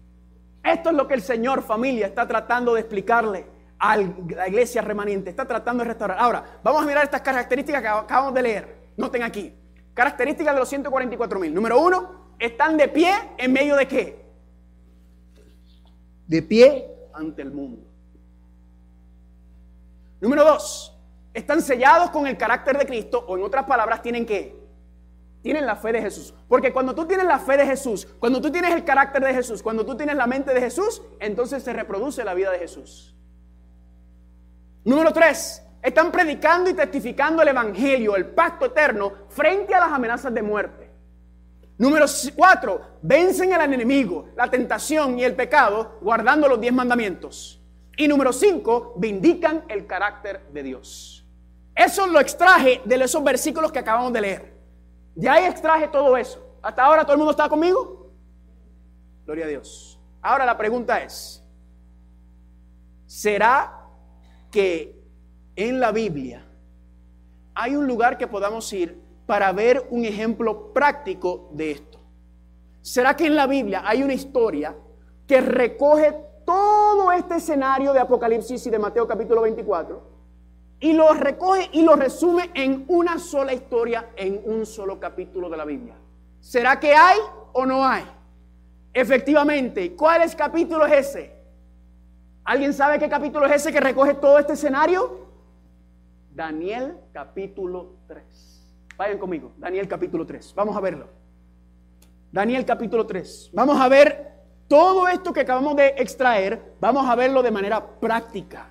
[0.65, 5.31] Esto es lo que el Señor familia está tratando de explicarle a la iglesia remanente.
[5.31, 6.19] Está tratando de restaurar.
[6.19, 8.77] Ahora, vamos a mirar estas características que acabamos de leer.
[8.97, 9.55] Noten aquí.
[9.95, 11.55] Características de los 144 mil.
[11.55, 14.27] Número uno, están de pie en medio de qué?
[16.27, 17.83] De pie ante el mundo.
[20.21, 20.97] Número dos,
[21.35, 24.67] están sellados con el carácter de Cristo o en otras palabras tienen que
[25.43, 26.35] tienen la fe de Jesús.
[26.49, 29.63] Porque cuando tú tienes la fe de Jesús, cuando tú tienes el carácter de Jesús,
[29.63, 33.16] cuando tú tienes la mente de Jesús, entonces se reproduce la vida de Jesús.
[34.87, 40.33] Número tres, están predicando y testificando el Evangelio, el pacto eterno, frente a las amenazas
[40.33, 40.89] de muerte.
[41.77, 47.61] Número cuatro, vencen al enemigo, la tentación y el pecado, guardando los diez mandamientos.
[47.97, 51.27] Y número cinco, vindican el carácter de Dios.
[51.75, 54.55] Eso lo extraje de esos versículos que acabamos de leer.
[55.17, 56.59] Ya ahí extraje todo eso.
[56.63, 58.13] ¿Hasta ahora todo el mundo está conmigo?
[59.25, 59.99] Gloria a Dios.
[60.23, 61.43] Ahora la pregunta es,
[63.05, 63.86] ¿será
[64.57, 64.99] que
[65.55, 66.43] en la Biblia
[67.55, 72.01] hay un lugar que podamos ir para ver un ejemplo práctico de esto?
[72.81, 74.75] ¿Será que en la Biblia hay una historia
[75.27, 76.17] que recoge
[76.47, 80.03] todo este escenario de Apocalipsis y de Mateo capítulo 24
[80.81, 85.57] y lo recoge y lo resume en una sola historia, en un solo capítulo de
[85.59, 85.97] la Biblia.
[86.41, 87.19] ¿Será que hay
[87.53, 88.07] o no hay?
[88.95, 91.36] Efectivamente, ¿cuál es capítulo es ese?
[92.47, 95.27] ¿Alguien sabe qué capítulo es ese que recoge todo este escenario?
[96.31, 98.25] Daniel capítulo 3.
[98.97, 100.55] Vayan conmigo, Daniel capítulo 3.
[100.55, 101.09] Vamos a verlo.
[102.31, 103.51] Daniel capítulo 3.
[103.53, 104.33] Vamos a ver
[104.69, 108.69] todo esto que acabamos de extraer, vamos a verlo de manera práctica.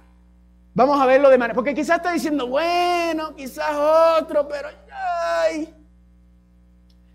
[0.73, 1.53] Vamos a verlo de manera...
[1.53, 3.75] Porque quizás está diciendo, bueno, quizás
[4.19, 4.69] otro, pero...
[4.89, 5.73] Ay.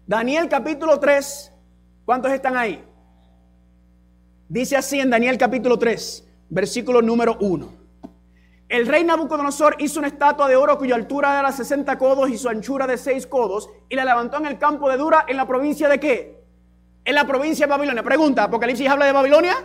[0.06, 1.52] Daniel capítulo 3,
[2.04, 2.84] ¿cuántos están ahí?
[4.48, 7.80] Dice así en Daniel capítulo 3, versículo número 1.
[8.68, 12.48] El rey Nabucodonosor hizo una estatua de oro cuya altura era 60 codos y su
[12.48, 15.88] anchura de 6 codos y la levantó en el campo de Dura en la provincia
[15.88, 16.40] de qué?
[17.04, 18.02] en la provincia de Babilonia.
[18.02, 19.56] Pregunta, ¿Apocalipsis habla de Babilonia?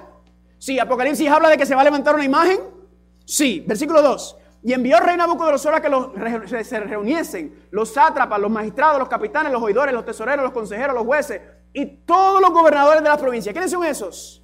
[0.58, 2.60] Sí, ¿Apocalipsis habla de que se va a levantar una imagen?
[3.26, 4.38] Sí, versículo 2.
[4.64, 6.10] Y envió el rey Nabucodonosor a que los,
[6.64, 11.06] se reuniesen los sátrapas, los magistrados, los capitanes, los oidores, los tesoreros, los consejeros, los
[11.06, 13.52] jueces y todos los gobernadores de la provincia.
[13.52, 14.42] ¿Quiénes son esos?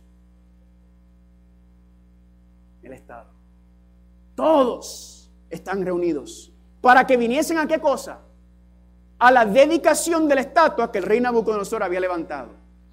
[4.42, 6.52] Todos están reunidos
[6.82, 8.22] para que viniesen a qué cosa?
[9.20, 12.50] A la dedicación de la estatua que el rey Nabucodonosor había levantado.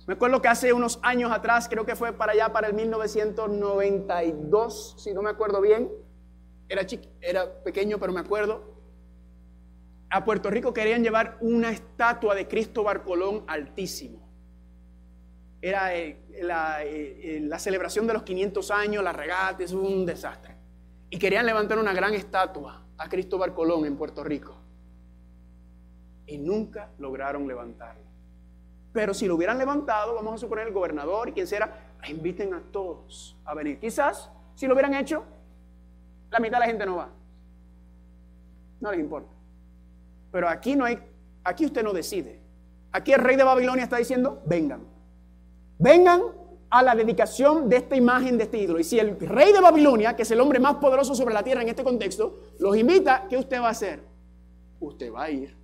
[0.06, 4.96] Me acuerdo que hace unos años atrás, creo que fue para allá, para el 1992,
[4.98, 5.90] si no me acuerdo bien,
[6.68, 6.86] era,
[7.22, 8.76] era pequeño, pero me acuerdo.
[10.10, 14.28] a Puerto Rico querían llevar una estatua de Cristóbal Colón altísimo.
[15.62, 20.04] Era eh, la, eh, eh, la, celebración de los 500 años, la regata, es un
[20.04, 20.57] desastre.
[21.10, 24.56] Y querían levantar una gran estatua a Cristóbal Colón en Puerto Rico.
[26.26, 28.02] Y nunca lograron levantarlo.
[28.92, 32.60] Pero si lo hubieran levantado, vamos a suponer el gobernador y quien sea, inviten a
[32.60, 33.78] todos a venir.
[33.78, 35.24] Quizás, si lo hubieran hecho,
[36.30, 37.08] la mitad de la gente no va.
[38.80, 39.30] No les importa.
[40.30, 40.98] Pero aquí no hay,
[41.44, 42.40] aquí usted no decide.
[42.92, 44.82] Aquí el rey de Babilonia está diciendo, vengan.
[45.78, 46.22] Vengan
[46.70, 48.78] a la dedicación de esta imagen, de este ídolo.
[48.78, 51.62] Y si el rey de Babilonia, que es el hombre más poderoso sobre la tierra
[51.62, 54.02] en este contexto, los invita, ¿qué usted va a hacer?
[54.80, 55.56] Usted va a ir.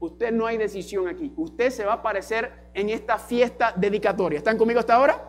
[0.00, 1.32] Usted no hay decisión aquí.
[1.36, 4.38] Usted se va a aparecer en esta fiesta dedicatoria.
[4.38, 5.22] ¿Están conmigo hasta ahora?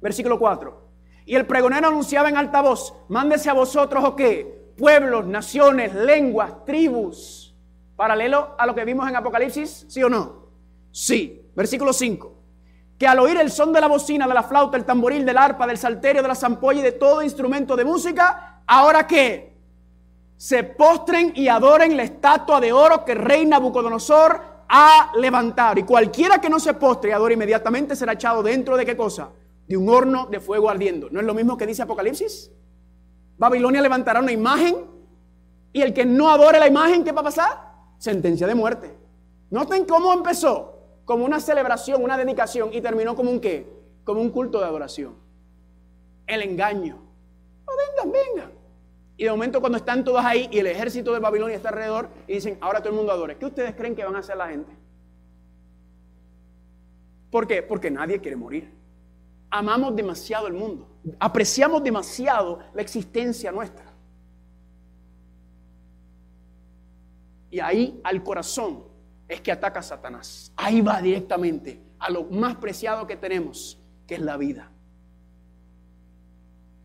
[0.00, 0.82] Versículo 4.
[1.26, 4.64] Y el pregonero anunciaba en alta voz, mándese a vosotros o qué?
[4.76, 7.54] pueblos, naciones, lenguas, tribus.
[7.96, 10.48] Paralelo a lo que vimos en Apocalipsis, ¿sí o no?
[10.90, 11.50] Sí.
[11.54, 12.34] Versículo 5.
[12.98, 15.66] Que al oír el son de la bocina, de la flauta, el tamboril, del arpa,
[15.66, 19.54] del salterio, de la zampolla y de todo instrumento de música, ahora que
[20.36, 25.80] se postren y adoren la estatua de oro que rey Nabucodonosor ha levantado.
[25.80, 29.30] Y cualquiera que no se postre y adore inmediatamente será echado dentro de qué cosa?
[29.66, 31.08] De un horno de fuego ardiendo.
[31.10, 32.50] ¿No es lo mismo que dice Apocalipsis?
[33.38, 34.76] Babilonia levantará una imagen
[35.72, 37.72] y el que no adore la imagen, ¿qué va a pasar?
[37.98, 38.96] Sentencia de muerte.
[39.50, 40.73] Noten cómo empezó
[41.04, 43.66] como una celebración, una dedicación y terminó como un qué?
[44.04, 45.14] Como un culto de adoración.
[46.26, 46.98] El engaño.
[47.66, 48.52] Oh, vengan, vengan.
[49.16, 52.34] Y de momento cuando están todos ahí y el ejército de Babilonia está alrededor y
[52.34, 53.36] dicen, ahora todo el mundo adore.
[53.36, 54.72] ¿Qué ustedes creen que van a hacer la gente?
[57.30, 57.62] ¿Por qué?
[57.62, 58.72] Porque nadie quiere morir.
[59.50, 63.84] Amamos demasiado el mundo apreciamos demasiado la existencia nuestra.
[67.50, 68.84] Y ahí al corazón
[69.28, 70.52] es que ataca Satanás.
[70.56, 74.70] Ahí va directamente a lo más preciado que tenemos, que es la vida.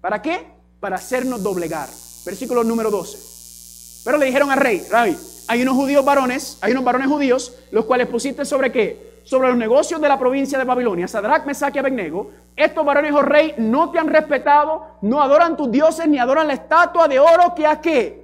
[0.01, 0.47] ¿Para qué?
[0.79, 1.89] Para hacernos doblegar.
[2.25, 4.03] Versículo número 12.
[4.05, 7.85] Pero le dijeron al rey, Rabbi, hay unos judíos varones, hay unos varones judíos, los
[7.85, 9.09] cuales pusiste sobre qué?
[9.29, 13.21] sobre los negocios de la provincia de Babilonia, Sadrach, Mesach y Abednego, estos varones, oh
[13.21, 17.53] rey, no te han respetado, no adoran tus dioses, ni adoran la estatua de oro
[17.55, 18.18] que has que,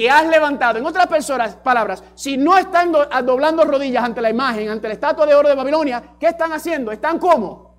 [0.00, 0.78] que has levantado.
[0.78, 5.26] En otras personas, palabras, si no están doblando rodillas ante la imagen, ante la estatua
[5.26, 6.90] de oro de Babilonia, ¿qué están haciendo?
[6.90, 7.76] ¿Están como?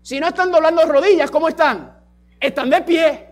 [0.00, 2.00] Si no están doblando rodillas, ¿cómo están?
[2.38, 3.28] Están de pie.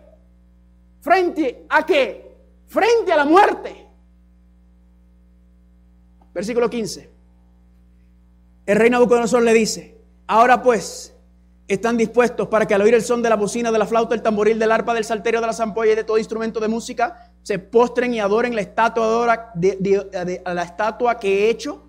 [1.00, 2.36] ¿Frente a qué?
[2.66, 3.86] Frente a la muerte.
[6.34, 7.12] Versículo 15.
[8.66, 11.14] El rey Nabucodonosor le dice, ahora pues,
[11.68, 14.22] están dispuestos para que al oír el son de la bocina, de la flauta, del
[14.22, 17.58] tamboril, del arpa, del salterio, de la zampolla y de todo instrumento de música, se
[17.58, 21.82] postren y adoren la estatua, de, la estatua que he hecho,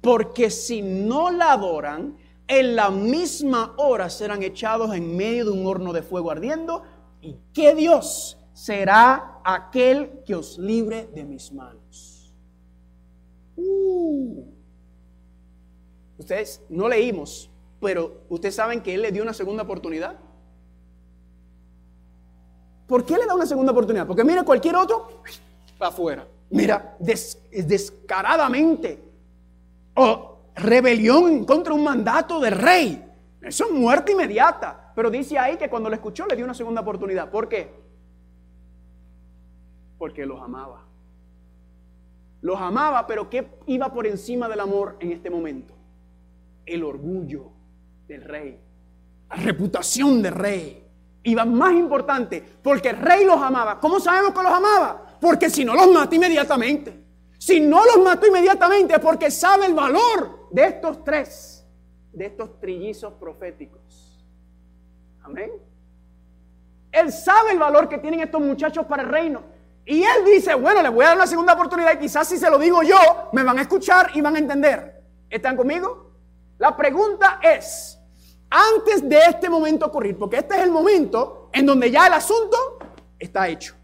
[0.00, 5.66] porque si no la adoran, en la misma hora serán echados en medio de un
[5.66, 6.82] horno de fuego ardiendo,
[7.20, 12.34] y que Dios será aquel que os libre de mis manos.
[13.56, 14.44] Uh.
[16.16, 20.18] Ustedes no leímos, pero ustedes saben que Él le dio una segunda oportunidad.
[22.88, 24.06] ¿Por qué le da una segunda oportunidad?
[24.06, 25.22] Porque mira, cualquier otro,
[25.78, 26.26] para afuera.
[26.50, 29.04] Mira, descaradamente.
[29.94, 33.04] O rebelión contra un mandato del rey.
[33.40, 34.92] Eso es muerte inmediata.
[34.96, 37.30] Pero dice ahí que cuando lo escuchó le dio una segunda oportunidad.
[37.30, 37.72] ¿Por qué?
[39.98, 40.84] Porque los amaba.
[42.40, 45.78] Los amaba, pero ¿qué iba por encima del amor en este momento?
[46.68, 47.50] el orgullo
[48.06, 48.58] del rey,
[49.30, 50.84] la reputación del rey.
[51.28, 53.78] Iba más importante, porque el rey los amaba.
[53.78, 55.02] ¿Cómo sabemos que los amaba?
[55.20, 57.04] Porque si no los mata inmediatamente.
[57.38, 61.66] Si no los mató inmediatamente es porque sabe el valor de estos tres,
[62.12, 64.24] de estos trillizos proféticos.
[65.22, 65.50] Amén.
[66.90, 69.42] Él sabe el valor que tienen estos muchachos para el reino.
[69.84, 72.50] Y él dice, bueno, le voy a dar una segunda oportunidad y quizás si se
[72.50, 72.96] lo digo yo,
[73.32, 75.02] me van a escuchar y van a entender.
[75.28, 76.10] ¿Están conmigo?
[76.58, 77.97] La pregunta es,
[78.50, 82.56] antes de este momento ocurrir, porque este es el momento en donde ya el asunto
[83.18, 83.74] está hecho.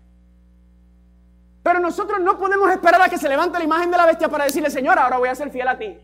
[1.63, 4.45] Pero nosotros no podemos esperar a que se levante la imagen de la bestia para
[4.45, 5.99] decirle, Señor, ahora voy a ser fiel a ti.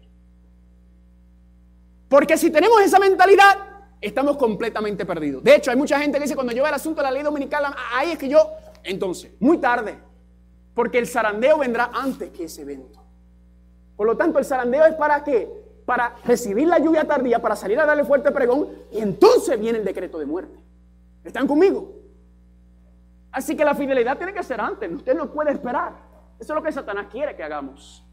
[2.09, 3.59] Porque si tenemos esa mentalidad,
[4.01, 5.45] estamos completamente perdidos.
[5.45, 7.23] De hecho, hay mucha gente que dice, cuando yo veo el asunto de la ley
[7.23, 8.51] dominical, ahí es que yo,
[8.83, 9.99] entonces, muy tarde,
[10.75, 13.01] porque el zarandeo vendrá antes que ese evento.
[13.97, 15.60] Por lo tanto, el zarandeo es para qué?
[15.91, 19.85] Para recibir la lluvia tardía, para salir a darle fuerte pregón, y entonces viene el
[19.85, 20.57] decreto de muerte.
[21.25, 21.91] ¿Están conmigo?
[23.33, 25.95] Así que la fidelidad tiene que ser antes, usted no puede esperar.
[26.39, 28.05] Eso es lo que Satanás quiere que hagamos.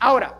[0.00, 0.38] Ahora,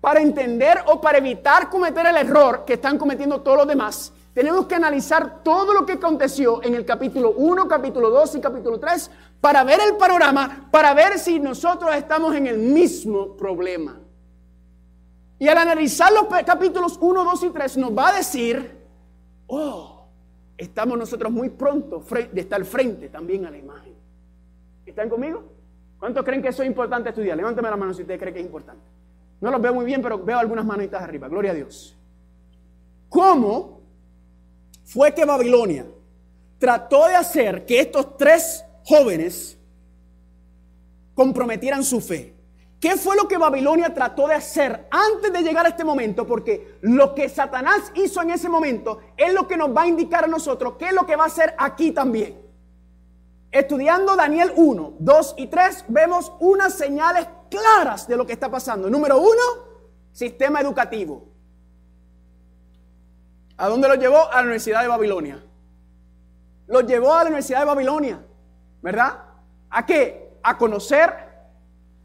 [0.00, 4.66] para entender o para evitar cometer el error que están cometiendo todos los demás, tenemos
[4.66, 9.10] que analizar todo lo que aconteció en el capítulo 1, capítulo 2 y capítulo 3
[9.40, 14.01] para ver el panorama, para ver si nosotros estamos en el mismo problema.
[15.42, 18.78] Y al analizar los capítulos 1, 2 y 3 nos va a decir,
[19.48, 20.06] oh,
[20.56, 22.00] estamos nosotros muy pronto
[22.32, 23.92] de estar frente también a la imagen.
[24.86, 25.42] ¿Están conmigo?
[25.98, 27.36] ¿Cuántos creen que eso es importante estudiar?
[27.36, 28.84] Levántame la mano si ustedes creen que es importante.
[29.40, 31.26] No los veo muy bien, pero veo algunas manitas arriba.
[31.26, 31.98] Gloria a Dios.
[33.08, 33.80] ¿Cómo
[34.84, 35.86] fue que Babilonia
[36.60, 39.58] trató de hacer que estos tres jóvenes
[41.16, 42.32] comprometieran su fe?
[42.82, 46.26] ¿Qué fue lo que Babilonia trató de hacer antes de llegar a este momento?
[46.26, 50.24] Porque lo que Satanás hizo en ese momento es lo que nos va a indicar
[50.24, 52.42] a nosotros qué es lo que va a hacer aquí también.
[53.52, 58.90] Estudiando Daniel 1, 2 y 3, vemos unas señales claras de lo que está pasando.
[58.90, 59.42] Número uno,
[60.10, 61.28] sistema educativo.
[63.58, 64.28] ¿A dónde lo llevó?
[64.28, 65.40] A la Universidad de Babilonia.
[66.66, 68.26] Lo llevó a la Universidad de Babilonia,
[68.82, 69.20] ¿verdad?
[69.70, 70.32] ¿A qué?
[70.42, 71.21] A conocer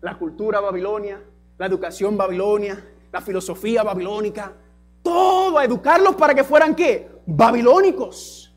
[0.02, 1.22] la cultura babilonia,
[1.58, 4.54] la educación babilonia, la filosofía babilónica,
[5.02, 7.10] todo a educarlos para que fueran qué?
[7.26, 8.54] Babilónicos.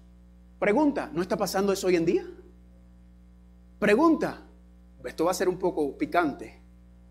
[0.59, 2.27] Pregunta, ¿no está pasando eso hoy en día?
[3.79, 4.43] Pregunta,
[5.05, 6.61] esto va a ser un poco picante.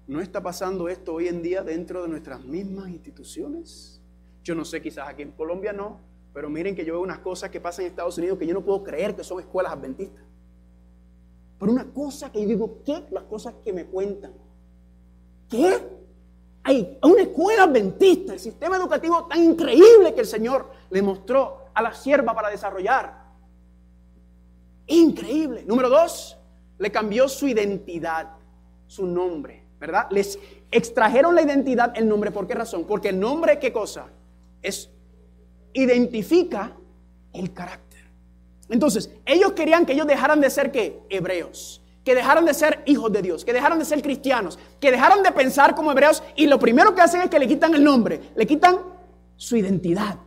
[0.08, 4.02] ¿No está pasando esto hoy en día dentro de nuestras mismas instituciones?
[4.44, 6.00] Yo no sé, quizás aquí en Colombia no,
[6.34, 8.64] pero miren que yo veo unas cosas que pasan en Estados Unidos que yo no
[8.64, 10.24] puedo creer que son escuelas adventistas.
[11.60, 13.05] Pero una cosa que yo digo, ¿qué?
[13.12, 14.34] Las cosas que me cuentan.
[15.49, 15.78] ¿Qué?
[16.64, 21.82] Hay una escuela adventista, el sistema educativo tan increíble que el Señor le mostró a
[21.82, 23.26] la sierva para desarrollar.
[24.88, 25.64] Increíble.
[25.66, 26.38] Número dos,
[26.78, 28.36] le cambió su identidad,
[28.88, 29.70] su nombre.
[29.80, 30.07] ¿verdad?
[30.12, 30.38] Les
[30.72, 32.32] extrajeron la identidad, el nombre.
[32.32, 32.86] ¿Por qué razón?
[32.86, 34.07] Porque el nombre, ¿qué cosa?
[34.62, 34.91] Es,
[35.74, 36.76] identifica
[37.34, 37.89] el carácter.
[38.70, 40.99] Entonces, ellos querían que ellos dejaran de ser, ¿qué?
[41.09, 41.82] Hebreos.
[42.03, 45.32] Que dejaran de ser hijos de Dios, que dejaran de ser cristianos, que dejaran de
[45.32, 48.47] pensar como hebreos y lo primero que hacen es que le quitan el nombre, le
[48.47, 48.78] quitan
[49.36, 50.17] su identidad.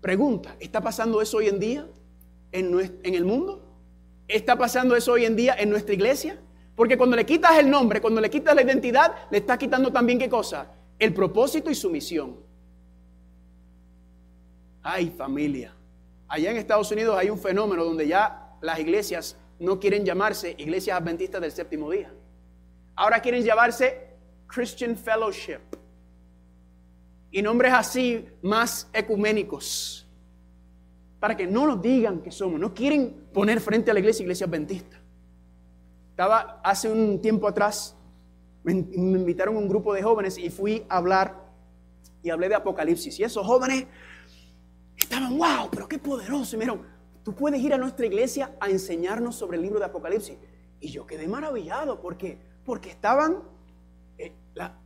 [0.00, 1.86] Pregunta, ¿está pasando eso hoy en día
[2.52, 3.62] en, en el mundo?
[4.28, 6.38] ¿Está pasando eso hoy en día en nuestra iglesia?
[6.74, 10.18] Porque cuando le quitas el nombre, cuando le quitas la identidad, le estás quitando también
[10.18, 10.68] qué cosa?
[10.98, 12.36] El propósito y su misión.
[14.82, 15.74] Ay, familia.
[16.32, 20.98] Allá en Estados Unidos hay un fenómeno donde ya las iglesias no quieren llamarse iglesias
[20.98, 22.10] adventistas del séptimo día.
[22.96, 24.16] Ahora quieren llamarse
[24.46, 25.60] Christian Fellowship.
[27.30, 30.08] Y nombres así más ecuménicos.
[31.20, 32.58] Para que no nos digan que somos.
[32.58, 34.98] No quieren poner frente a la iglesia iglesia adventista.
[36.12, 37.94] Estaba hace un tiempo atrás,
[38.64, 41.44] me, invitaron un grupo de jóvenes y fui a hablar
[42.22, 43.20] y hablé de Apocalipsis.
[43.20, 43.86] Y esos jóvenes
[44.96, 46.56] estaban, wow, pero qué poderoso.
[46.56, 46.86] Y me dijeron,
[47.22, 50.36] tú puedes ir a nuestra iglesia a enseñarnos sobre el libro de Apocalipsis.
[50.80, 53.42] Y yo quedé maravillado porque, porque estaban,
[54.18, 54.32] eh,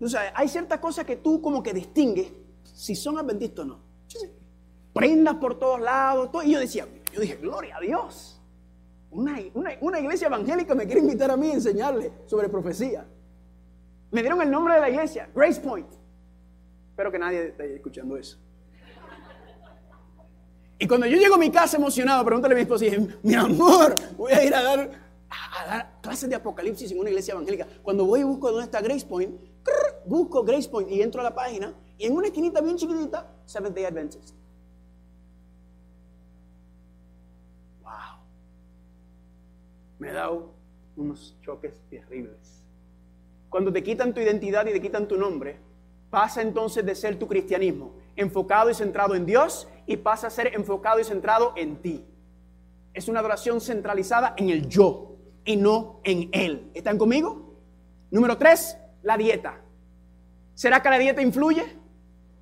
[0.01, 2.33] o sea, hay ciertas cosas que tú como que distingues
[2.63, 3.81] si son adventistas o no.
[4.93, 8.41] Prendas por todos lados, y yo decía, yo dije, gloria a Dios.
[9.11, 13.07] Una, iglesia evangélica me quiere invitar a mí a enseñarle sobre profecía.
[14.11, 15.89] Me dieron el nombre de la iglesia, Grace Point.
[16.91, 18.39] Espero que nadie esté escuchando eso.
[20.79, 23.35] Y cuando yo llego a mi casa emocionado, pregúntale a mi esposa y dije, mi
[23.35, 24.91] amor, voy a ir a dar,
[25.31, 27.67] a clases de apocalipsis en una iglesia evangélica.
[27.83, 29.41] Cuando voy y busco dónde está Grace Point,
[30.05, 33.75] busco Grace Point y entro a la página y en una esquinita bien chiquitita, Seventh
[33.75, 34.35] Day Adventist.
[39.99, 40.53] me ha dado
[40.97, 42.65] unos choques terribles.
[43.49, 45.59] Cuando te quitan tu identidad y te quitan tu nombre,
[46.11, 50.55] pasa entonces de ser tu cristianismo enfocado y centrado en Dios y pasa a ser
[50.55, 52.05] enfocado y centrado en ti.
[52.93, 56.71] Es una adoración centralizada en el yo y no en Él.
[56.75, 57.55] ¿Están conmigo?
[58.11, 59.61] Número tres, la dieta.
[60.55, 61.65] ¿Será que la dieta influye?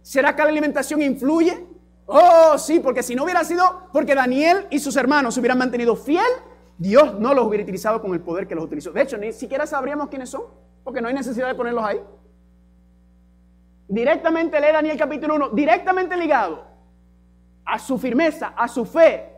[0.03, 1.67] ¿Será que la alimentación influye?
[2.07, 5.97] Oh, sí, porque si no hubiera sido porque Daniel y sus hermanos se hubieran mantenido
[5.97, 6.23] fiel
[6.77, 8.91] Dios no los hubiera utilizado con el poder que los utilizó.
[8.91, 10.43] De hecho, ni siquiera sabríamos quiénes son,
[10.83, 12.01] porque no hay necesidad de ponerlos ahí.
[13.89, 16.74] Directamente lee Daniel capítulo 1, directamente ligado
[17.65, 19.31] a su firmeza, a su fe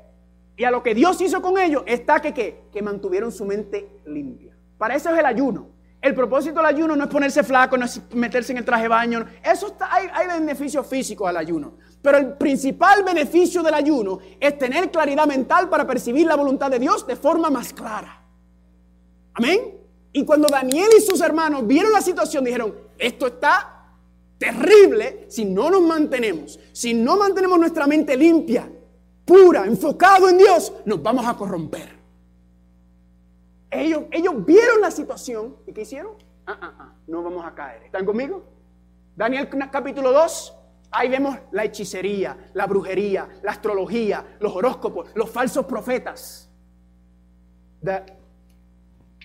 [0.57, 4.57] y a lo que Dios hizo con ellos, está que, que mantuvieron su mente limpia.
[4.79, 5.69] Para eso es el ayuno.
[6.01, 8.89] El propósito del ayuno no es ponerse flaco, no es meterse en el traje de
[8.89, 9.27] baño.
[9.43, 11.75] Eso está, hay, hay beneficios físicos al ayuno.
[12.01, 16.79] Pero el principal beneficio del ayuno es tener claridad mental para percibir la voluntad de
[16.79, 18.23] Dios de forma más clara.
[19.35, 19.77] Amén.
[20.13, 23.76] Y cuando Daniel y sus hermanos vieron la situación, dijeron, esto está
[24.39, 28.71] terrible si no nos mantenemos, si no mantenemos nuestra mente limpia,
[29.25, 31.97] pura, enfocado en Dios, nos vamos a corromper.
[33.71, 34.05] Ellos,
[34.45, 36.13] vieron la situación y ¿qué hicieron?
[36.47, 37.83] Ah, ah, ah, no vamos a caer.
[37.85, 38.45] ¿Están conmigo?
[39.17, 40.55] Daniel capítulo 2,
[40.91, 46.51] ahí vemos la hechicería, la brujería, la astrología, los horóscopos, los falsos profetas.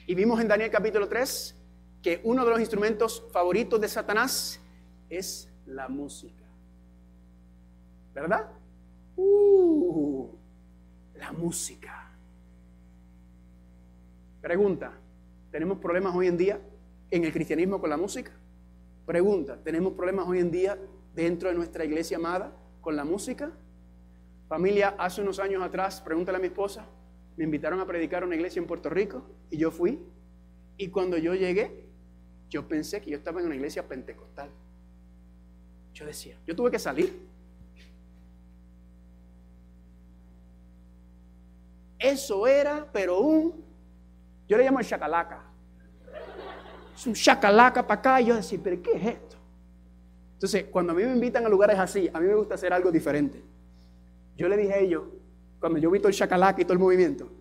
[0.07, 1.55] Y vimos en Daniel capítulo 3
[2.01, 4.61] que uno de los instrumentos favoritos de Satanás
[5.12, 6.45] es la música.
[8.14, 8.49] ¿Verdad?
[9.18, 10.30] Uh,
[11.16, 12.09] la música.
[14.41, 14.93] Pregunta,
[15.51, 16.59] ¿tenemos problemas hoy en día
[17.12, 18.32] en el cristianismo con la música?
[19.05, 20.80] Pregunta, ¿tenemos problemas hoy en día
[21.14, 23.51] dentro de nuestra iglesia amada con la música?
[24.47, 26.86] Familia, hace unos años atrás, pregúntale a mi esposa,
[27.36, 29.99] me invitaron a predicar a una iglesia en Puerto Rico y yo fui.
[30.78, 31.86] Y cuando yo llegué,
[32.49, 34.49] yo pensé que yo estaba en una iglesia pentecostal.
[35.93, 37.27] Yo decía, yo tuve que salir.
[41.99, 43.63] Eso era, pero un,
[44.47, 45.43] yo le llamo el chacalaca.
[46.95, 48.21] Es un chacalaca para acá.
[48.21, 49.37] Y yo decía, pero ¿qué es esto?
[50.33, 52.91] Entonces, cuando a mí me invitan a lugares así, a mí me gusta hacer algo
[52.91, 53.43] diferente.
[54.35, 55.03] Yo le dije a ellos,
[55.59, 57.31] cuando yo vi todo el chacalaca y todo el movimiento,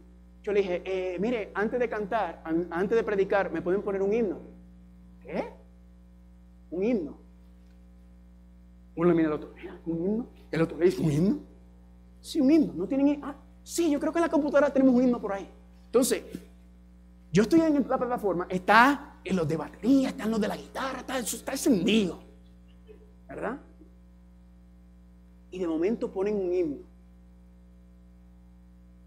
[0.43, 4.13] yo le dije, eh, mire, antes de cantar, antes de predicar, ¿me pueden poner un
[4.13, 4.41] himno?
[5.23, 5.49] ¿Qué?
[6.71, 7.20] Un himno.
[8.97, 9.55] Uno le mira al otro,
[9.87, 10.29] ¿un himno?
[10.51, 11.39] El otro le dice, ¿un himno?
[12.21, 12.73] Sí, un himno.
[12.75, 13.27] ¿No tienen himno?
[13.27, 15.49] Ah, sí, yo creo que en la computadora tenemos un himno por ahí.
[15.87, 16.25] Entonces,
[17.33, 20.57] yo estoy en la plataforma, está en los de batería, está en los de la
[20.57, 22.21] guitarra, está, está encendido.
[23.29, 23.61] ¿Verdad?
[25.51, 26.91] Y de momento ponen un himno.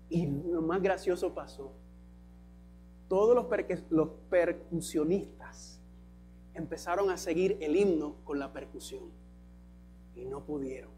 [0.09, 1.73] Y lo más gracioso pasó.
[3.09, 3.45] Todos los,
[3.89, 5.81] los percusionistas
[6.53, 9.22] empezaron a seguir el himno con la percusión.
[10.15, 10.91] Y no pudieron.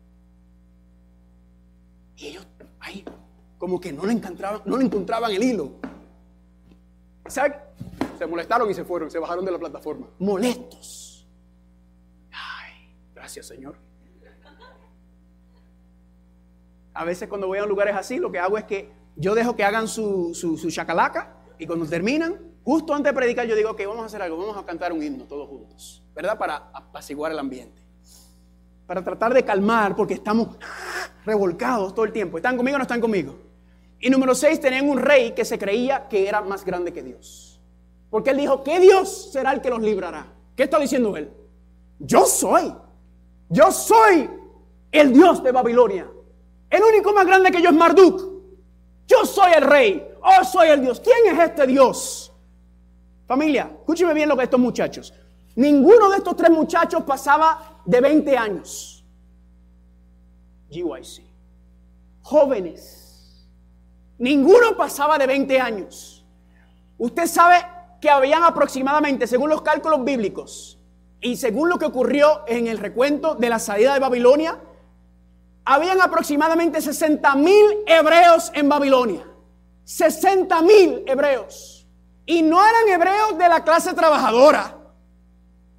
[2.18, 2.48] Y ellos
[2.80, 3.04] ahí
[3.58, 5.72] como que no le encontraban, no encontraban el hilo.
[7.28, 7.56] ¿Saben?
[8.18, 10.08] Se molestaron y se fueron, se bajaron de la plataforma.
[10.20, 11.28] Molestos.
[12.32, 13.78] Ay, gracias Señor.
[16.94, 19.64] A veces cuando voy a lugares así, lo que hago es que yo dejo que
[19.64, 24.04] hagan su, su, chacalaca y cuando terminan, justo antes de predicar, yo digo, que vamos
[24.04, 26.38] a hacer algo, vamos a cantar un himno todos juntos, ¿verdad?
[26.38, 27.85] Para apaciguar el ambiente.
[28.88, 30.50] Para tratar de calmar, porque estamos
[31.26, 32.38] revolcados todo el tiempo.
[32.38, 33.36] ¿Están conmigo o no están conmigo?
[34.00, 37.60] Y número seis, tenían un rey que se creía que era más grande que Dios.
[38.10, 40.28] Porque él dijo, ¿qué Dios será el que los librará?
[40.56, 41.32] ¿Qué está diciendo él?
[42.00, 42.74] Yo soy.
[43.50, 44.30] Yo soy
[44.92, 46.08] el Dios de Babilonia.
[46.70, 48.22] El único más grande que yo es Marduk.
[49.08, 50.08] Yo soy el rey.
[50.22, 51.00] Oh, soy el Dios.
[51.00, 52.32] ¿Quién es este Dios?
[53.28, 55.14] Familia, escúcheme bien lo que estos muchachos.
[55.56, 59.06] Ninguno de estos tres muchachos pasaba de 20 años.
[60.70, 61.24] GYC.
[62.22, 63.48] Jóvenes.
[64.18, 66.26] Ninguno pasaba de 20 años.
[66.98, 67.56] Usted sabe
[68.02, 70.80] que habían aproximadamente, según los cálculos bíblicos
[71.22, 74.60] y según lo que ocurrió en el recuento de la salida de Babilonia,
[75.66, 79.26] habían aproximadamente 60 mil hebreos en Babilonia.
[79.84, 81.88] 60 mil hebreos.
[82.26, 84.75] Y no eran hebreos de la clase trabajadora.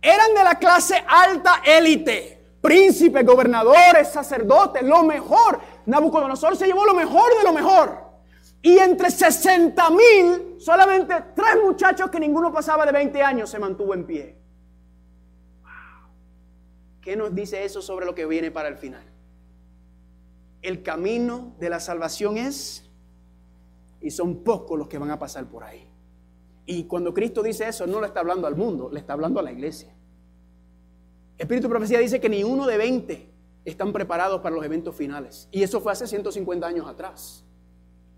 [0.07, 2.57] Eran de la clase alta élite.
[2.61, 5.61] Príncipes, gobernadores, sacerdotes, lo mejor.
[5.87, 8.07] Nabucodonosor se llevó lo mejor de lo mejor.
[8.63, 13.95] Y entre 60 mil, solamente tres muchachos que ninguno pasaba de 20 años se mantuvo
[13.95, 14.39] en pie.
[17.01, 19.17] ¿Qué nos dice eso sobre lo que viene para el final?
[20.67, 22.91] el camino de la salvación es,
[24.01, 25.89] y son pocos los que van a pasar por ahí.
[26.67, 29.45] Y cuando Cristo dice eso, no le está hablando al mundo, le está hablando a
[29.45, 29.95] la iglesia.
[31.39, 33.31] Espíritu Profecía dice que ni uno de 20
[33.65, 35.49] están preparados para los eventos finales.
[35.51, 37.45] Y eso fue hace 150 años atrás.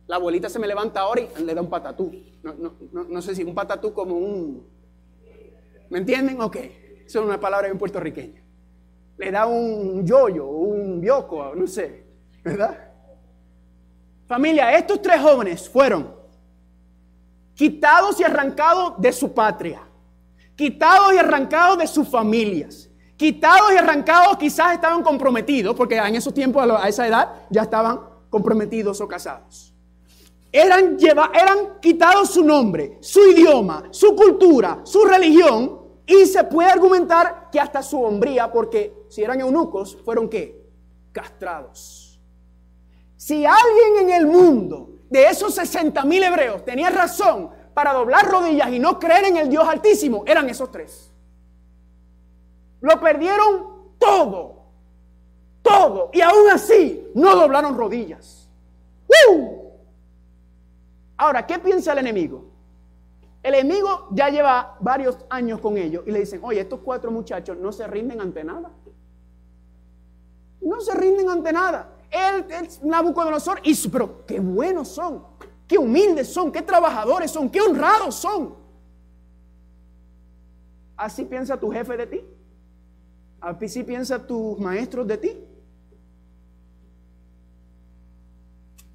[0.07, 2.13] La abuelita se me levanta ahora y le da un patatú.
[2.93, 4.67] No, sé si un patatú como un...
[5.91, 6.41] ¿Me entienden?
[6.41, 6.57] Ok.
[7.07, 8.43] Eso es una palabra en puertorriqueña.
[9.17, 12.07] Le da un yoyo, un bioco, no sé.
[12.45, 12.89] ¿Verdad?
[14.27, 16.15] Familia, estos tres jóvenes fueron
[17.55, 19.83] quitados y arrancados de su patria,
[20.55, 22.88] quitados y arrancados de sus familias,
[23.19, 28.01] quitados y arrancados quizás estaban comprometidos, porque en esos tiempos, a esa edad, ya estaban
[28.31, 29.75] comprometidos o casados.
[30.51, 30.97] Eran,
[31.35, 37.61] eran quitados su nombre, su idioma, su cultura, su religión, y se puede argumentar que
[37.61, 40.65] hasta su hombría, porque si eran eunucos, fueron qué?
[41.13, 42.19] Castrados.
[43.17, 48.71] Si alguien en el mundo de esos 60 mil hebreos tenía razón para doblar rodillas
[48.71, 51.13] y no creer en el Dios altísimo eran esos tres.
[52.81, 54.63] Lo perdieron todo,
[55.63, 58.49] todo, y aún así no doblaron rodillas.
[61.17, 62.45] Ahora, ¿qué piensa el enemigo?
[63.43, 67.57] El enemigo ya lleva varios años con ellos y le dicen, oye, estos cuatro muchachos
[67.59, 68.71] no se rinden ante nada.
[70.61, 71.91] No se rinden ante nada.
[72.11, 75.25] Él es Nabucodonosor, y, pero qué buenos son,
[75.67, 78.55] qué humildes son, qué trabajadores son, qué honrados son.
[80.97, 82.25] Así piensa tu jefe de ti.
[83.41, 85.31] Así piensa tus maestros de ti.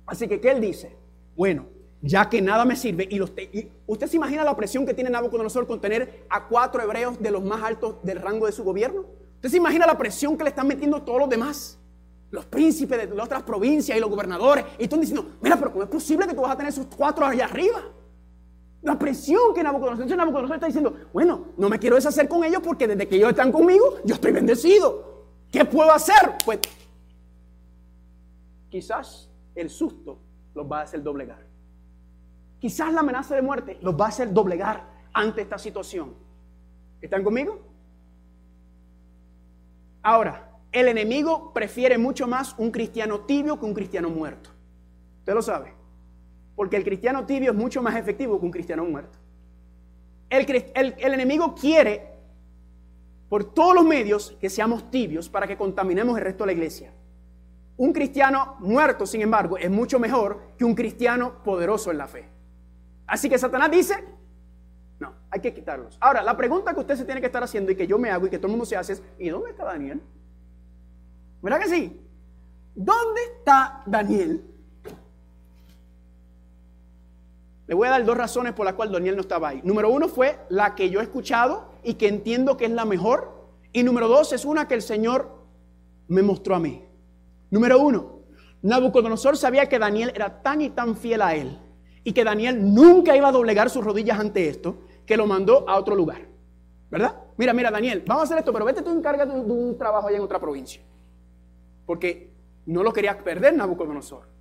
[0.05, 0.95] Así que, ¿qué él dice?
[1.35, 1.67] Bueno,
[2.01, 5.79] ya que nada me sirve, y, usted se imagina la presión que tiene Nabucodonosor con
[5.79, 9.05] tener a cuatro hebreos de los más altos del rango de su gobierno.
[9.35, 11.79] ¿Usted se imagina la presión que le están metiendo todos los demás?
[12.29, 14.65] Los príncipes de las otras provincias y los gobernadores.
[14.77, 17.25] Y están diciendo, mira, pero ¿cómo es posible que tú vas a tener esos cuatro
[17.25, 17.81] allá arriba?
[18.83, 22.85] La presión que Nabucodonosor, entonces está diciendo, bueno, no me quiero deshacer con ellos porque
[22.85, 25.23] desde que ellos están conmigo, yo estoy bendecido.
[25.49, 26.35] ¿Qué puedo hacer?
[26.43, 26.59] Pues
[28.69, 30.19] quizás el susto
[30.53, 31.45] los va a hacer doblegar.
[32.59, 36.15] Quizás la amenaza de muerte los va a hacer doblegar ante esta situación.
[37.01, 37.61] ¿Están conmigo?
[40.01, 44.49] Ahora, el enemigo prefiere mucho más un cristiano tibio que un cristiano muerto.
[45.19, 45.82] Usted lo sabe.
[46.55, 49.17] Porque el cristiano tibio es mucho más efectivo que un cristiano muerto.
[50.29, 52.09] El, enemigo quiere,
[53.29, 56.91] por todos los medios, que seamos tibios para que contaminemos el resto de la iglesia.
[57.77, 62.29] Un cristiano muerto, sin embargo, es mucho mejor que un cristiano poderoso en la fe.
[63.05, 64.03] Así que Satanás dice,
[64.99, 65.97] no, hay que quitarlos.
[65.99, 68.25] Ahora, la pregunta que usted se tiene que estar haciendo y que yo me hago
[68.25, 70.01] y que todo el mundo se hace es, ¿y dónde está Daniel?
[71.41, 72.01] ¿Verdad que sí?
[72.73, 74.52] ¿Dónde está Daniel?
[77.67, 79.61] Le voy a dar dos razones por las cuales Daniel no estaba ahí.
[79.63, 83.47] Número uno fue la que yo he escuchado y que entiendo que es la mejor.
[83.71, 85.29] Y número dos es una que el Señor
[86.07, 86.83] me mostró a mí.
[87.49, 88.19] Número uno,
[88.61, 91.59] Nabucodonosor sabía que Daniel era tan y tan fiel a él
[92.03, 95.77] y que Daniel nunca iba a doblegar sus rodillas ante esto, que lo mandó a
[95.77, 96.21] otro lugar.
[96.89, 97.15] ¿Verdad?
[97.37, 100.17] Mira, mira, Daniel, vamos a hacer esto, pero vete tú encarga de, un trabajo allá
[100.17, 100.81] en otra provincia.
[101.85, 102.31] Porque
[102.65, 104.32] no lo quería perder Nabucodonosor.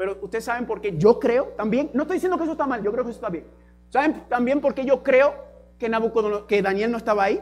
[0.00, 2.82] Pero ustedes saben por qué yo creo también, no estoy diciendo que eso está mal,
[2.82, 3.44] yo creo que eso está bien.
[3.90, 5.34] ¿Saben también por qué yo creo
[5.78, 7.38] que, Nabucodonosor, que Daniel no estaba ahí?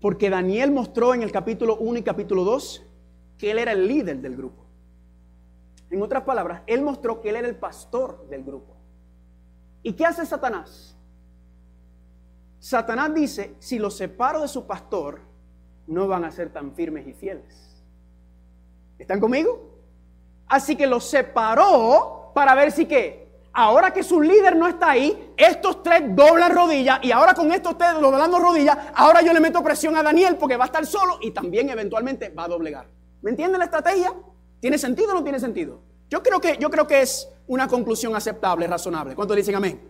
[0.00, 2.86] Porque Daniel mostró en el capítulo 1 y capítulo 2
[3.36, 4.64] que él era el líder del grupo.
[5.90, 8.76] En otras palabras, él mostró que él era el pastor del grupo.
[9.82, 10.96] ¿Y qué hace Satanás?
[12.60, 15.18] Satanás dice, si los separo de su pastor,
[15.88, 17.82] no van a ser tan firmes y fieles.
[19.00, 19.73] ¿Están conmigo?
[20.54, 23.26] Así que los separó para ver si qué.
[23.52, 27.76] Ahora que su líder no está ahí, estos tres doblan rodillas y ahora con estos
[27.76, 31.18] tres doblando rodillas, ahora yo le meto presión a Daniel porque va a estar solo
[31.20, 32.86] y también eventualmente va a doblegar.
[33.22, 34.14] ¿Me entienden la estrategia?
[34.60, 35.80] ¿Tiene sentido o no tiene sentido?
[36.08, 39.16] Yo creo que, yo creo que es una conclusión aceptable, razonable.
[39.16, 39.80] ¿Cuántos dicen amén?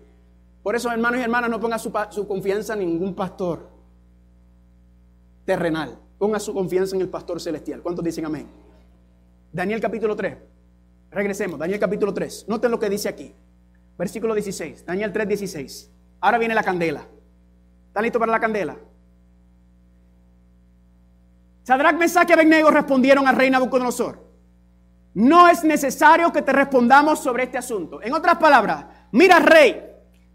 [0.62, 1.92] Por eso, hermanos y hermanas, no ponga su,
[2.26, 3.68] confianza en ningún pastor
[5.44, 5.98] terrenal.
[6.16, 7.82] Ponga su confianza en el pastor celestial.
[7.82, 8.48] ¿Cuántos dicen amén?
[9.52, 10.53] Daniel capítulo 3.
[11.14, 12.46] Regresemos, Daniel capítulo 3.
[12.48, 13.32] Noten lo que dice aquí.
[13.96, 14.84] Versículo 16.
[14.84, 15.90] Daniel 3, 16.
[16.20, 17.06] Ahora viene la candela.
[17.86, 18.76] ¿Están listos para la candela?
[21.62, 24.24] Sadrach, Mesach y Abednego respondieron al rey Nabucodonosor.
[25.14, 28.02] No es necesario que te respondamos sobre este asunto.
[28.02, 29.80] En otras palabras, mira rey,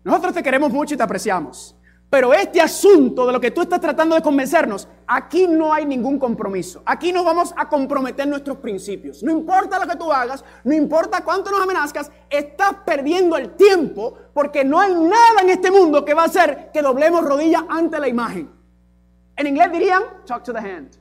[0.06, 1.76] nosotros te queremos mucho y te apreciamos.
[2.10, 6.18] Pero este asunto de lo que tú estás tratando de convencernos, aquí no hay ningún
[6.18, 6.82] compromiso.
[6.84, 9.22] Aquí no vamos a comprometer nuestros principios.
[9.22, 14.16] No importa lo que tú hagas, no importa cuánto nos amenazcas, estás perdiendo el tiempo
[14.34, 18.00] porque no hay nada en este mundo que va a hacer que doblemos rodillas ante
[18.00, 18.50] la imagen.
[19.36, 20.98] En inglés dirían, talk to the hand.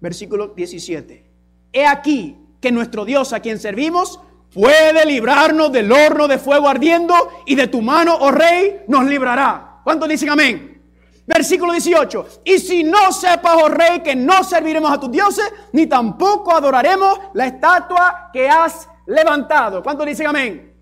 [0.00, 1.30] Versículo 17.
[1.72, 4.20] He aquí que nuestro Dios a quien servimos
[4.54, 9.80] puede librarnos del horno de fuego ardiendo y de tu mano, oh rey, nos librará.
[9.82, 10.82] ¿Cuántos dicen amén?
[11.26, 12.26] Versículo 18.
[12.44, 17.18] Y si no sepas, oh rey, que no serviremos a tus dioses, ni tampoco adoraremos
[17.32, 19.82] la estatua que has levantado.
[19.82, 20.72] ¿Cuántos dicen amén?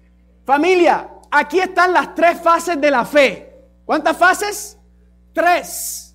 [0.44, 3.68] Familia, aquí están las tres fases de la fe.
[3.84, 4.78] ¿Cuántas fases?
[5.32, 6.14] Tres.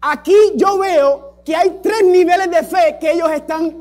[0.00, 3.76] Aquí yo veo que hay tres niveles de fe que ellos están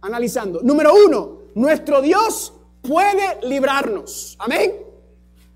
[0.00, 0.60] analizando.
[0.62, 4.36] Número uno, nuestro Dios puede librarnos.
[4.38, 4.72] Amén.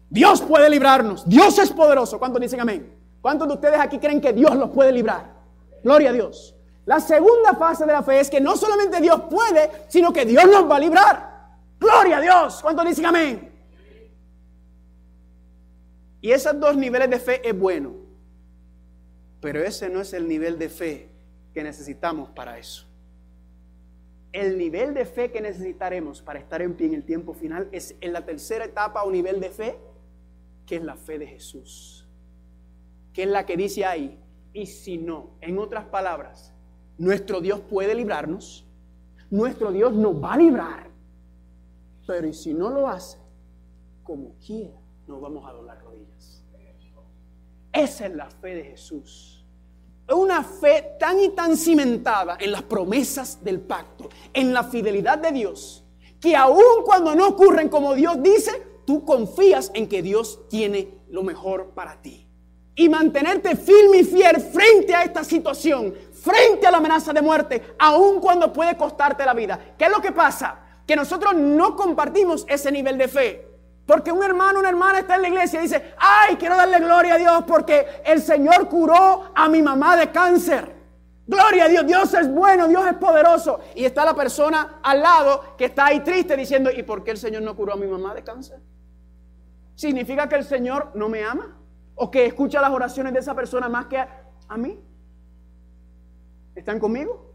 [0.09, 1.29] Dios puede librarnos.
[1.29, 2.19] Dios es poderoso.
[2.19, 2.95] ¿Cuántos dicen amén?
[3.21, 5.35] ¿Cuántos de ustedes aquí creen que Dios los puede librar?
[5.83, 6.55] Gloria a Dios.
[6.85, 10.45] La segunda fase de la fe es que no solamente Dios puede, sino que Dios
[10.47, 11.37] nos va a librar.
[11.81, 12.61] Gloria a Dios.
[12.63, 13.53] ¿Cuántos dicen amén?
[16.21, 17.95] Y esos dos niveles de fe es bueno.
[19.41, 21.11] Pero ese no es el nivel de fe
[21.53, 22.86] que necesitamos para eso.
[24.37, 27.97] El nivel de fe que necesitaremos para estar en pie en el tiempo final es
[28.03, 29.79] en la tercera etapa o nivel de fe,
[30.67, 32.07] que es la fe de Jesús.
[33.15, 34.23] Que es la que dice ahí,
[34.53, 36.53] y si no, en otras palabras,
[36.99, 38.67] nuestro Dios puede librarnos,
[39.31, 40.91] nuestro Dios nos va a librar,
[42.07, 43.17] pero y si no lo hace,
[44.03, 46.45] como quiera, nos vamos a doblar rodillas.
[47.73, 49.36] Esa es la fe de Jesús
[50.15, 55.33] una fe tan y tan cimentada en las promesas del pacto, en la fidelidad de
[55.33, 55.85] Dios,
[56.21, 61.23] que aun cuando no ocurren como Dios dice, tú confías en que Dios tiene lo
[61.23, 62.29] mejor para ti.
[62.75, 67.75] Y mantenerte firme y fiel frente a esta situación, frente a la amenaza de muerte,
[67.79, 69.75] aun cuando puede costarte la vida.
[69.79, 70.61] ¿Qué es lo que pasa?
[70.87, 73.46] Que nosotros no compartimos ese nivel de fe.
[73.87, 77.15] Porque un hermano, una hermana está en la iglesia y dice, ay, quiero darle gloria
[77.15, 80.75] a Dios porque el Señor curó a mi mamá de cáncer.
[81.25, 83.61] Gloria a Dios, Dios es bueno, Dios es poderoso.
[83.77, 87.19] Y está la persona al lado que está ahí triste diciendo, ¿y por qué el
[87.19, 88.61] Señor no curó a mi mamá de cáncer?
[89.77, 91.57] ¿Significa que el Señor no me ama?
[91.95, 94.81] ¿O que escucha las oraciones de esa persona más que a, a mí?
[96.57, 97.35] ¿Están conmigo?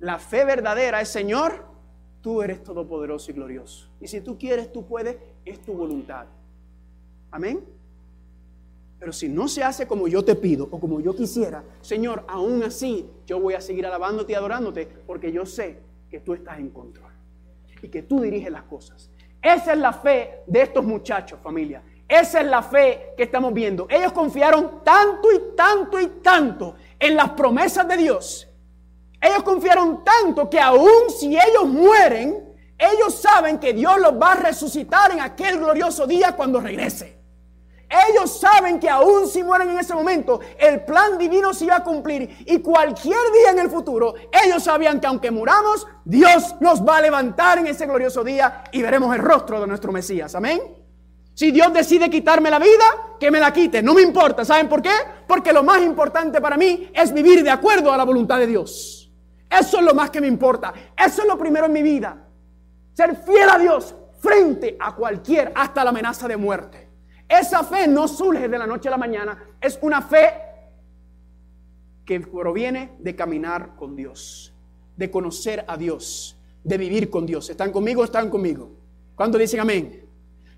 [0.00, 1.74] La fe verdadera es, Señor,
[2.24, 3.86] Tú eres todopoderoso y glorioso.
[4.04, 6.26] Y si tú quieres, tú puedes, es tu voluntad.
[7.30, 7.64] Amén.
[8.98, 12.62] Pero si no se hace como yo te pido o como yo quisiera, Señor, aún
[12.62, 15.78] así yo voy a seguir alabándote y adorándote porque yo sé
[16.10, 17.12] que tú estás en control
[17.80, 19.08] y que tú diriges las cosas.
[19.40, 21.82] Esa es la fe de estos muchachos, familia.
[22.06, 23.86] Esa es la fe que estamos viendo.
[23.88, 28.48] Ellos confiaron tanto y tanto y tanto en las promesas de Dios
[29.24, 34.36] ellos confiaron tanto que aun si ellos mueren, ellos saben que Dios los va a
[34.36, 37.24] resucitar en aquel glorioso día cuando regrese.
[38.10, 41.84] Ellos saben que aun si mueren en ese momento, el plan divino se iba a
[41.84, 42.44] cumplir.
[42.46, 44.14] Y cualquier día en el futuro,
[44.44, 48.82] ellos sabían que aunque muramos, Dios nos va a levantar en ese glorioso día y
[48.82, 50.34] veremos el rostro de nuestro Mesías.
[50.34, 50.60] Amén.
[51.34, 52.84] Si Dios decide quitarme la vida,
[53.18, 53.82] que me la quite.
[53.82, 54.44] No me importa.
[54.44, 54.92] ¿Saben por qué?
[55.26, 59.12] Porque lo más importante para mí es vivir de acuerdo a la voluntad de Dios.
[59.50, 60.72] Eso es lo más que me importa.
[60.96, 62.23] Eso es lo primero en mi vida.
[62.94, 66.88] Ser fiel a Dios frente a cualquier, hasta la amenaza de muerte.
[67.28, 69.42] Esa fe no surge de la noche a la mañana.
[69.60, 70.32] Es una fe
[72.04, 74.52] que proviene de caminar con Dios,
[74.96, 77.50] de conocer a Dios, de vivir con Dios.
[77.50, 78.70] ¿Están conmigo están conmigo?
[79.14, 80.06] ¿Cuándo dicen amén?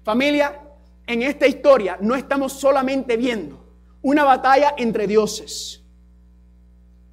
[0.03, 0.61] Familia,
[1.07, 3.65] en esta historia no estamos solamente viendo
[4.03, 5.83] una batalla entre dioses.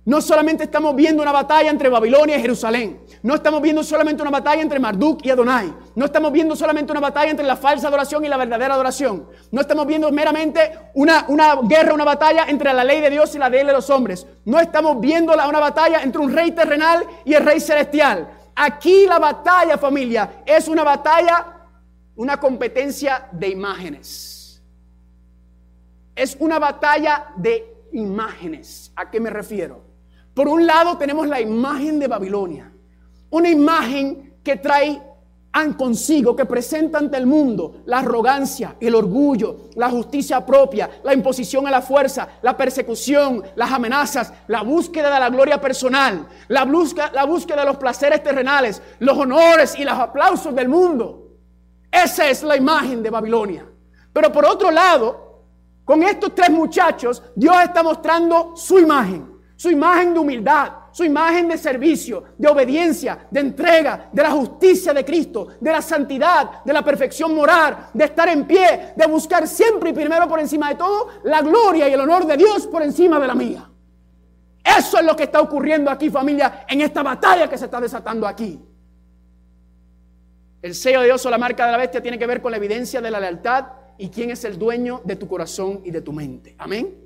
[0.05, 2.99] No solamente estamos viendo una batalla entre Babilonia y Jerusalén.
[3.21, 5.73] No estamos viendo solamente una batalla entre Marduk y Adonai.
[5.95, 9.29] No estamos viendo solamente una batalla entre la falsa adoración y la verdadera adoración.
[9.51, 13.37] No estamos viendo meramente una, una guerra, una batalla entre la ley de Dios y
[13.37, 14.27] la ley de los hombres.
[14.43, 18.27] No estamos viendo una batalla entre un rey terrenal y el rey celestial.
[18.55, 21.47] Aquí la batalla, familia, es una batalla,
[22.17, 24.61] una competencia de imágenes.
[26.13, 28.91] Es una batalla de imágenes.
[28.97, 29.92] ¿A qué me refiero?
[30.33, 32.71] Por un lado tenemos la imagen de Babilonia,
[33.29, 35.01] una imagen que trae
[35.77, 41.67] consigo, que presenta ante el mundo la arrogancia, el orgullo, la justicia propia, la imposición
[41.67, 47.11] a la fuerza, la persecución, las amenazas, la búsqueda de la gloria personal, la búsqueda,
[47.13, 51.27] la búsqueda de los placeres terrenales, los honores y los aplausos del mundo.
[51.91, 53.65] Esa es la imagen de Babilonia.
[54.11, 55.43] Pero por otro lado,
[55.85, 59.32] con estos tres muchachos, Dios está mostrando su imagen
[59.63, 64.93] su imagen de humildad, su imagen de servicio, de obediencia, de entrega, de la justicia
[64.93, 69.47] de Cristo, de la santidad, de la perfección moral, de estar en pie, de buscar
[69.47, 72.83] siempre y primero por encima de todo la gloria y el honor de Dios por
[72.83, 73.69] encima de la mía.
[74.61, 78.27] Eso es lo que está ocurriendo aquí, familia, en esta batalla que se está desatando
[78.27, 78.59] aquí.
[80.61, 82.57] El sello de Dios o la marca de la bestia tiene que ver con la
[82.57, 86.11] evidencia de la lealtad y quién es el dueño de tu corazón y de tu
[86.11, 86.53] mente.
[86.57, 87.02] Amén.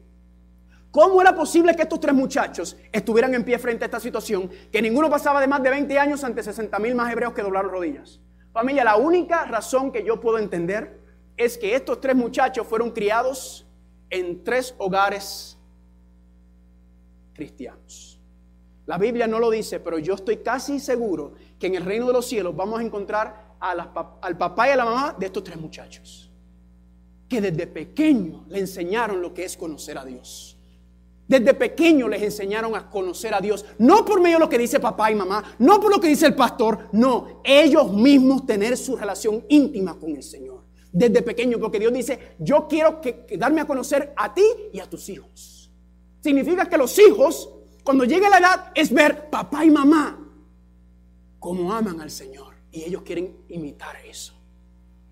[0.92, 4.50] ¿Cómo era posible que estos tres muchachos estuvieran en pie frente a esta situación?
[4.72, 7.72] Que ninguno pasaba de más de 20 años ante 60 mil más hebreos que doblaron
[7.72, 8.22] rodillas.
[8.54, 11.00] Familia, la única razón que yo puedo entender
[11.36, 13.68] es que estos tres muchachos fueron criados
[14.10, 15.60] en tres hogares
[17.34, 18.20] cristianos.
[18.86, 22.14] La Biblia no lo dice, pero yo estoy casi seguro que en el reino de
[22.14, 26.32] los cielos vamos a encontrar al papá y a la mamá de estos tres muchachos,
[27.28, 30.57] que desde pequeño le enseñaron lo que es conocer a Dios
[31.28, 34.80] Desde pequeño les enseñaron a conocer a Dios, no por medio de lo que dice
[34.80, 38.96] papá y mamá, no por lo que dice el pastor, no, ellos mismos tener su
[38.96, 40.64] relación íntima con el Señor.
[40.92, 44.90] Desde pequeño, porque Dios dice, yo quiero que, darme a conocer a ti y a
[44.90, 45.70] tus hijos.
[46.22, 47.50] Significa que los hijos,
[47.84, 50.18] cuando llegue la edad, es ver papá y mamá
[51.40, 52.56] cómo aman al Señor.
[52.72, 54.34] Y ellos quieren imitar eso.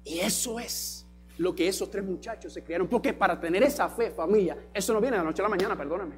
[0.03, 1.04] Y eso es
[1.37, 2.87] lo que esos tres muchachos se criaron.
[2.87, 5.77] Porque para tener esa fe, familia, eso no viene de la noche a la mañana,
[5.77, 6.15] perdóname.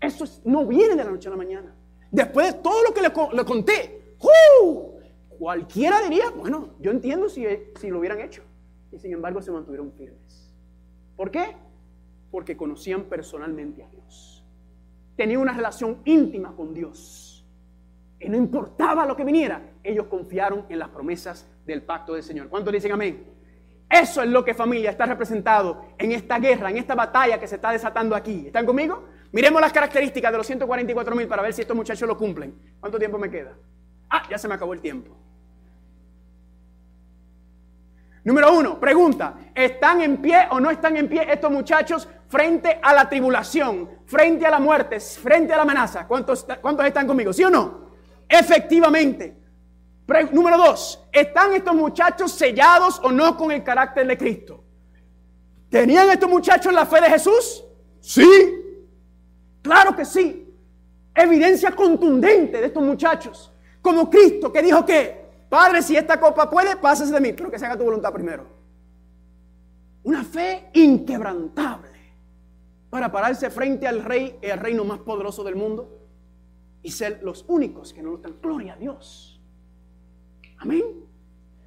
[0.00, 1.74] Eso no viene de la noche a la mañana.
[2.10, 4.14] Después de todo lo que le, conté,
[5.38, 7.44] cualquiera diría, bueno, yo entiendo si,
[7.80, 8.42] si lo hubieran hecho.
[8.92, 10.54] Y sin embargo se mantuvieron firmes.
[11.16, 11.56] ¿Por qué?
[12.30, 14.44] Porque conocían personalmente a Dios.
[15.16, 17.44] Tenían una relación íntima con Dios.
[18.20, 22.48] Y no importaba lo que viniera, ellos confiaron en las promesas del pacto del Señor.
[22.48, 23.35] ¿Cuántos dicen amén?
[23.88, 27.54] Eso es lo que familia está representado en esta guerra, en esta batalla que se
[27.56, 28.46] está desatando aquí.
[28.46, 29.04] ¿Están conmigo?
[29.32, 32.54] Miremos las características de los 144 mil para ver si estos muchachos lo cumplen.
[32.80, 33.52] ¿Cuánto tiempo me queda?
[34.10, 35.16] Ah, ya se me acabó el tiempo.
[38.24, 42.92] Número uno, pregunta, ¿están en pie o no están en pie estos muchachos frente a
[42.92, 46.08] la tribulación, frente a la muerte, frente a la amenaza?
[46.08, 47.32] ¿Cuántos, cuántos están conmigo?
[47.32, 47.86] ¿Sí o no?
[48.28, 49.45] Efectivamente
[50.32, 54.62] número dos, ¿están estos muchachos sellados o no con el carácter de Cristo?
[55.68, 57.64] ¿Tenían estos muchachos la fe de Jesús?
[58.00, 58.28] Sí.
[59.62, 60.54] Claro que sí.
[61.14, 63.52] Evidencia contundente de estos muchachos.
[63.82, 67.58] Como Cristo que dijo que, Padre, si esta copa puede, pásese de mí, pero que
[67.58, 68.46] se haga tu voluntad primero.
[70.04, 71.96] Una fe inquebrantable
[72.90, 75.98] para pararse frente al rey, el reino más poderoso del mundo,
[76.82, 78.36] y ser los únicos que no lo están.
[78.40, 79.35] Gloria a Dios.
[80.58, 81.06] Amén.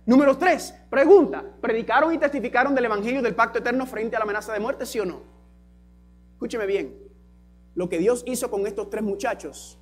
[0.05, 4.51] Número tres, pregunta, ¿predicaron y testificaron del Evangelio del pacto eterno frente a la amenaza
[4.53, 5.21] de muerte, sí o no?
[6.33, 6.97] Escúcheme bien,
[7.75, 9.77] lo que Dios hizo con estos tres muchachos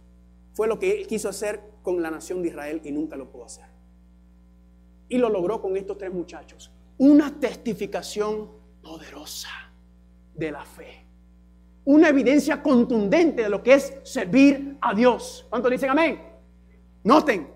[0.54, 3.46] fue lo que Él quiso hacer con la nación de Israel y nunca lo pudo
[3.46, 3.66] hacer.
[5.08, 6.72] Y lo logró con estos tres muchachos.
[6.98, 8.50] Una testificación
[8.82, 9.50] poderosa
[10.34, 11.06] de la fe.
[11.86, 15.46] Una evidencia contundente de lo que es servir a Dios.
[15.50, 16.22] ¿Cuántos dicen amén?
[17.04, 17.48] Noten,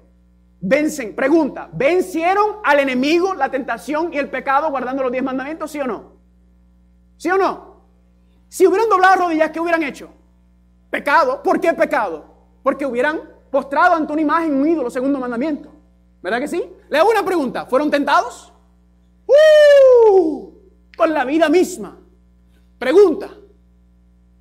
[0.62, 1.16] vencen.
[1.16, 5.72] Pregunta, ¿vencieron al enemigo, la tentación y el pecado guardando los diez mandamientos?
[5.72, 6.14] ¿Sí o no?
[7.18, 7.72] ¿Sí o no?
[8.48, 10.10] Si hubieran doblado rodillas, ¿qué hubieran hecho?
[10.90, 11.42] Pecado.
[11.42, 12.26] ¿Por qué pecado?
[12.64, 15.72] Porque hubieran postrado ante una imagen, un ídolo, segundo mandamiento.
[16.22, 16.64] ¿Verdad que sí?
[16.90, 17.66] Le hago una pregunta.
[17.66, 18.54] ¿Fueron tentados?
[19.26, 20.52] ¡Uh!
[20.96, 21.98] Con la vida misma.
[22.78, 23.30] Pregunta.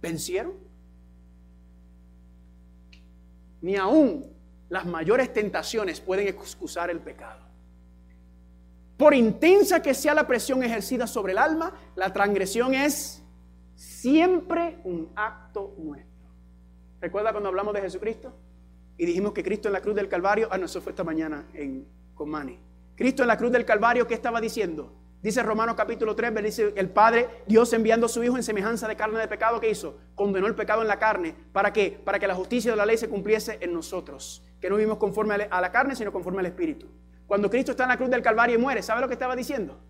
[0.01, 0.55] ¿Vencieron?
[3.62, 4.30] Ni aún
[4.71, 7.41] las mayores tentaciones pueden excusar el pecado.
[8.97, 13.23] Por intensa que sea la presión ejercida sobre el alma, la transgresión es
[13.75, 16.09] siempre un acto nuestro.
[17.01, 18.33] ¿Recuerda cuando hablamos de Jesucristo?
[18.97, 21.49] Y dijimos que Cristo en la cruz del Calvario, ah, no, eso fue esta mañana
[21.55, 22.59] en Comani.
[22.95, 24.93] Cristo en la cruz del Calvario, ¿qué estaba diciendo?
[25.23, 28.97] Dice Romanos capítulo 3, dice el Padre, Dios enviando a su Hijo en semejanza de
[28.97, 29.99] carne de pecado, ¿qué hizo?
[30.14, 31.35] Condenó el pecado en la carne.
[31.53, 32.01] ¿Para qué?
[32.05, 35.34] Para que la justicia de la ley se cumpliese en nosotros que no vivimos conforme
[35.34, 36.86] a la carne, sino conforme al Espíritu.
[37.26, 39.80] Cuando Cristo está en la cruz del Calvario y muere, ¿sabe lo que estaba diciendo?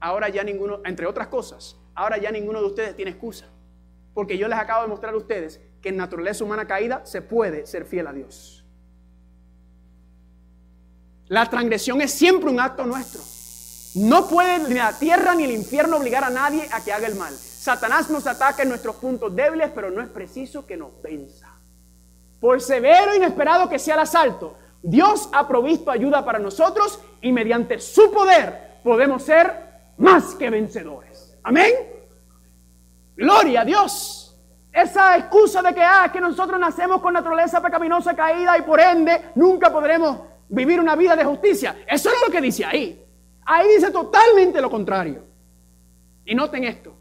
[0.00, 3.46] Ahora ya ninguno, entre otras cosas, ahora ya ninguno de ustedes tiene excusa.
[4.14, 7.66] Porque yo les acabo de mostrar a ustedes que en naturaleza humana caída se puede
[7.66, 8.64] ser fiel a Dios.
[11.26, 13.22] La transgresión es siempre un acto nuestro.
[13.94, 17.14] No puede ni la tierra ni el infierno obligar a nadie a que haga el
[17.14, 17.32] mal.
[17.34, 21.51] Satanás nos ataca en nuestros puntos débiles, pero no es preciso que nos venza
[22.42, 27.30] por severo e inesperado que sea el asalto, Dios ha provisto ayuda para nosotros y
[27.30, 31.38] mediante su poder podemos ser más que vencedores.
[31.44, 31.72] Amén.
[33.14, 34.36] Gloria a Dios.
[34.72, 39.30] Esa excusa de que, ah, que nosotros nacemos con naturaleza pecaminosa caída y por ende
[39.36, 40.18] nunca podremos
[40.48, 41.76] vivir una vida de justicia.
[41.86, 43.06] Eso es lo que dice ahí.
[43.44, 45.22] Ahí dice totalmente lo contrario.
[46.24, 46.92] Y noten esto.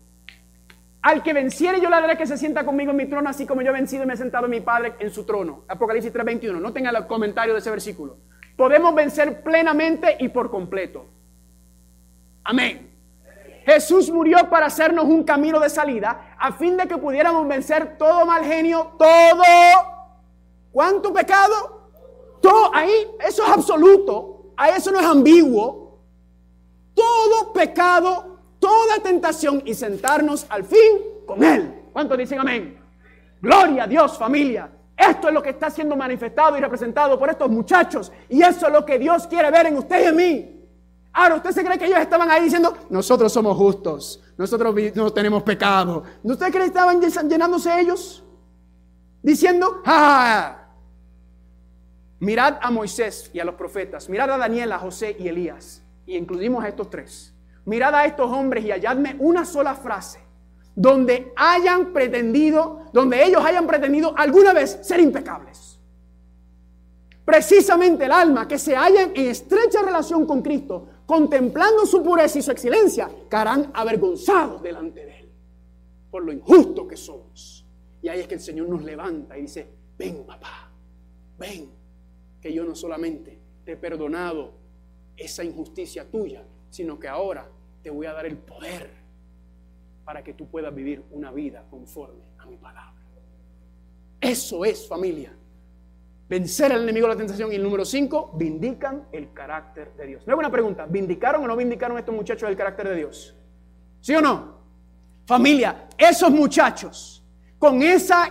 [1.02, 3.62] Al que venciere yo le daré que se sienta conmigo en mi trono, así como
[3.62, 5.64] yo he vencido y me he sentado en mi Padre en su trono.
[5.68, 6.60] Apocalipsis 3:21.
[6.60, 8.18] No tenga el comentario de ese versículo.
[8.56, 11.08] Podemos vencer plenamente y por completo.
[12.44, 12.92] Amén.
[13.66, 18.26] Jesús murió para hacernos un camino de salida a fin de que pudiéramos vencer todo
[18.26, 19.44] mal genio, todo...
[20.72, 21.90] ¿Cuánto pecado?
[22.42, 22.92] Todo ahí,
[23.28, 26.00] eso es absoluto, a eso no es ambiguo.
[26.94, 28.31] Todo pecado
[28.62, 31.82] toda tentación y sentarnos al fin con Él.
[31.92, 32.80] ¿Cuántos dicen amén?
[33.42, 34.70] Gloria a Dios familia.
[34.96, 38.12] Esto es lo que está siendo manifestado y representado por estos muchachos.
[38.30, 40.58] Y eso es lo que Dios quiere ver en usted y en mí.
[41.14, 45.44] Ahora, ¿usted se cree que ellos estaban ahí diciendo, nosotros somos justos, nosotros no tenemos
[45.44, 46.04] pecado?
[46.24, 48.24] ¿No usted cree que estaban llenándose ellos?
[49.22, 50.70] Diciendo, ¡ah!
[52.20, 56.16] Mirad a Moisés y a los profetas, mirad a Daniel, a José y Elías, y
[56.16, 57.34] incluimos a estos tres.
[57.66, 60.20] Mirad a estos hombres y halladme una sola frase
[60.76, 65.80] donde hayan pretendido, donde ellos hayan pretendido alguna vez ser impecables.
[67.26, 72.42] Precisamente el alma que se halla en estrecha relación con Cristo, contemplando su pureza y
[72.42, 75.22] su excelencia, caerán avergonzados delante de Él
[76.12, 77.66] por lo injusto que somos.
[78.02, 80.70] Y ahí es que el Señor nos levanta y dice, ven papá,
[81.40, 81.70] ven,
[82.42, 84.54] que yo no solamente te he perdonado
[85.16, 87.48] esa injusticia tuya, sino que ahora
[87.84, 88.90] te voy a dar el poder
[90.04, 93.02] para que tú puedas vivir una vida conforme a mi palabra.
[94.20, 95.34] Eso es familia.
[96.28, 97.52] Vencer al enemigo de la tentación.
[97.52, 100.24] Y el número cinco, vindican el carácter de Dios.
[100.26, 103.36] Luego una pregunta, ¿vindicaron o no vindicaron estos muchachos el carácter de Dios?
[104.00, 104.62] ¿Sí o no?
[105.26, 107.24] Familia, esos muchachos,
[107.60, 108.30] con esa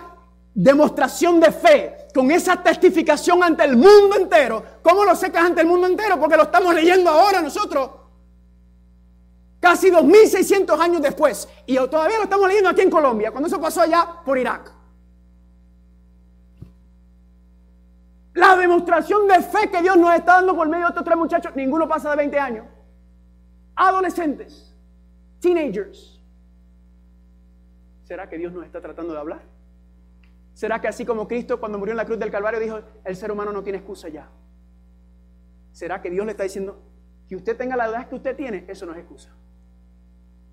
[0.55, 5.67] demostración de fe, con esa testificación ante el mundo entero, ¿cómo lo es ante el
[5.67, 6.19] mundo entero?
[6.19, 8.00] Porque lo estamos leyendo ahora nosotros.
[9.61, 11.47] Casi 2.600 años después.
[11.67, 14.73] Y todavía lo estamos leyendo aquí en Colombia, cuando eso pasó allá por Irak.
[18.35, 21.55] La demostración de fe que Dios nos está dando por medio de estos tres muchachos,
[21.55, 22.67] ninguno pasa de 20 años.
[23.75, 24.75] Adolescentes,
[25.41, 26.21] teenagers.
[28.05, 29.43] ¿Será que Dios nos está tratando de hablar?
[30.55, 33.31] ¿Será que así como Cristo cuando murió en la cruz del Calvario dijo, el ser
[33.31, 34.29] humano no tiene excusa ya?
[35.73, 36.83] ¿Será que Dios le está diciendo,
[37.29, 39.31] que usted tenga la edad que usted tiene, eso no es excusa?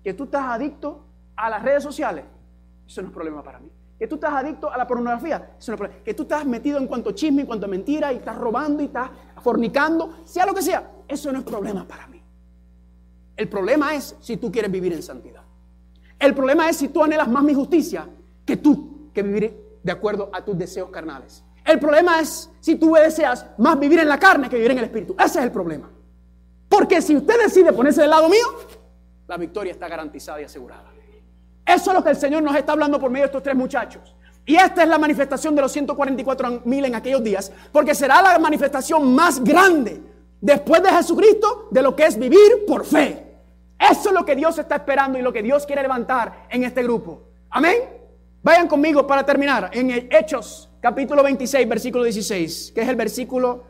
[0.02, 1.04] Que tú estás adicto
[1.36, 2.24] a las redes sociales,
[2.86, 3.70] eso no es problema para mí.
[3.98, 6.04] Que tú estás adicto a la pornografía, eso no es problema.
[6.04, 9.10] Que tú estás metido en cuanto chisme, en cuanto mentira, y estás robando, y estás
[9.42, 12.22] fornicando, sea lo que sea, eso no es problema para mí.
[13.36, 15.42] El problema es si tú quieres vivir en santidad.
[16.18, 18.08] El problema es si tú anhelas más mi justicia
[18.44, 21.44] que tú, que vivir de acuerdo a tus deseos carnales.
[21.64, 24.84] El problema es si tú deseas más vivir en la carne que vivir en el
[24.84, 25.14] espíritu.
[25.18, 25.90] Ese es el problema.
[26.68, 28.46] Porque si usted decide ponerse del lado mío,
[29.28, 30.90] la victoria está garantizada y asegurada.
[31.64, 34.16] Eso es lo que el Señor nos está hablando por medio de estos tres muchachos.
[34.46, 38.38] Y esta es la manifestación de los 144 mil en aquellos días, porque será la
[38.38, 40.00] manifestación más grande
[40.40, 43.26] después de Jesucristo de lo que es vivir por fe.
[43.78, 46.82] Eso es lo que Dios está esperando y lo que Dios quiere levantar en este
[46.82, 47.24] grupo.
[47.50, 47.76] Amén.
[48.42, 53.64] Vayan conmigo para terminar en Hechos capítulo 26, versículo 16, que es el versículo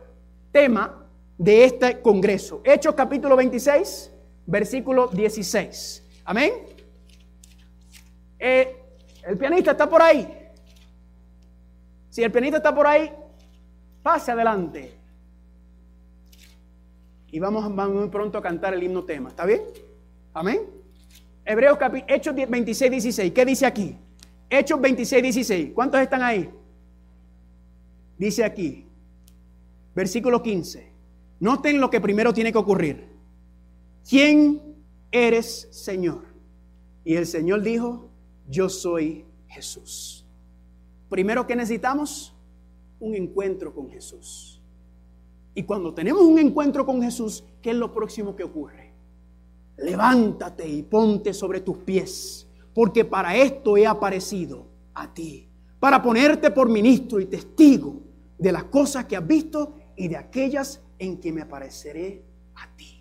[0.52, 1.04] tema
[1.36, 2.60] de este congreso.
[2.64, 4.12] Hechos capítulo 26,
[4.48, 6.02] versículo 16.
[6.24, 6.52] Amén.
[8.38, 8.76] Eh,
[9.24, 10.26] el pianista está por ahí.
[12.08, 13.12] Si el pianista está por ahí,
[14.02, 14.94] pase adelante.
[17.30, 19.28] Y vamos, muy pronto a cantar el himno tema.
[19.28, 19.60] ¿Está bien?
[20.32, 20.60] Amén.
[21.44, 23.32] Hebreos Hechos 26, 16.
[23.32, 23.96] ¿Qué dice aquí?
[24.48, 25.72] Hechos 26, 16.
[25.74, 26.48] ¿Cuántos están ahí?
[28.16, 28.86] Dice aquí,
[29.94, 30.90] versículo 15.
[31.40, 33.17] Noten lo que primero tiene que ocurrir.
[34.08, 34.62] ¿Quién
[35.12, 36.22] eres, Señor?
[37.04, 38.08] Y el Señor dijo,
[38.48, 40.26] yo soy Jesús.
[41.10, 42.34] Primero que necesitamos,
[43.00, 44.62] un encuentro con Jesús.
[45.54, 48.92] Y cuando tenemos un encuentro con Jesús, ¿qué es lo próximo que ocurre?
[49.76, 55.48] Levántate y ponte sobre tus pies, porque para esto he aparecido a ti,
[55.78, 58.00] para ponerte por ministro y testigo
[58.38, 62.97] de las cosas que has visto y de aquellas en que me apareceré a ti,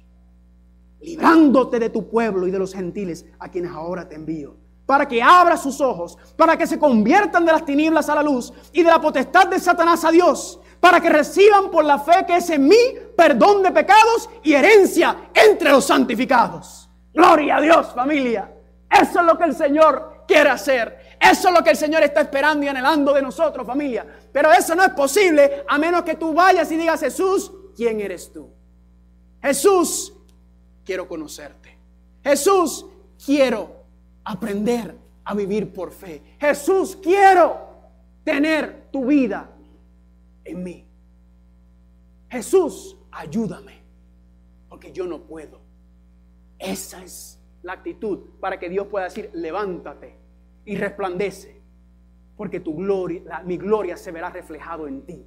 [1.00, 5.22] librándote de tu pueblo y de los gentiles a quienes ahora te envío, para que
[5.22, 8.90] abra sus ojos, para que se conviertan de las tinieblas a la luz y de
[8.90, 12.68] la potestad de Satanás a Dios, para que reciban por la fe que es en
[12.68, 12.78] mí
[13.16, 16.90] perdón de pecados y herencia entre los santificados.
[17.14, 18.54] Gloria a Dios, familia.
[18.90, 21.18] Eso es lo que el Señor quiere hacer.
[21.20, 24.06] Eso es lo que el Señor está esperando y anhelando de nosotros, familia.
[24.32, 28.32] Pero eso no es posible a menos que tú vayas y digas, Jesús, ¿quién eres
[28.32, 28.50] tú?
[29.42, 30.14] Jesús,
[30.88, 31.78] quiero conocerte.
[32.24, 32.86] Jesús,
[33.24, 33.84] quiero
[34.24, 36.22] aprender a vivir por fe.
[36.40, 37.60] Jesús, quiero
[38.24, 39.50] tener tu vida
[40.46, 40.88] en mí.
[42.30, 43.82] Jesús, ayúdame,
[44.70, 45.60] porque yo no puedo.
[46.58, 50.16] Esa es la actitud para que Dios pueda decir, levántate
[50.64, 51.62] y resplandece,
[52.38, 55.26] porque tu gloria, mi gloria se verá reflejado en ti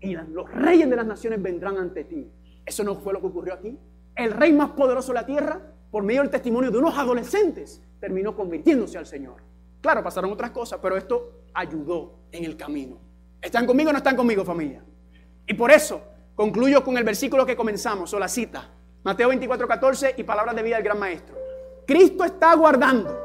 [0.00, 2.30] y los reyes de las naciones vendrán ante ti.
[2.64, 3.76] Eso no fue lo que ocurrió aquí.
[4.16, 5.60] El rey más poderoso de la tierra,
[5.90, 9.36] por medio del testimonio de unos adolescentes, terminó convirtiéndose al Señor.
[9.80, 12.98] Claro, pasaron otras cosas, pero esto ayudó en el camino.
[13.40, 14.82] ¿Están conmigo o no están conmigo, familia?
[15.46, 16.00] Y por eso
[16.34, 18.70] concluyo con el versículo que comenzamos, o la cita.
[19.02, 21.36] Mateo 24, 14 y palabras de vida del gran maestro.
[21.86, 23.20] Cristo está aguardando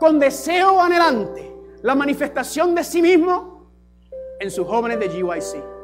[0.00, 3.70] con deseo anhelante la manifestación de sí mismo
[4.40, 5.79] en sus jóvenes de GYC.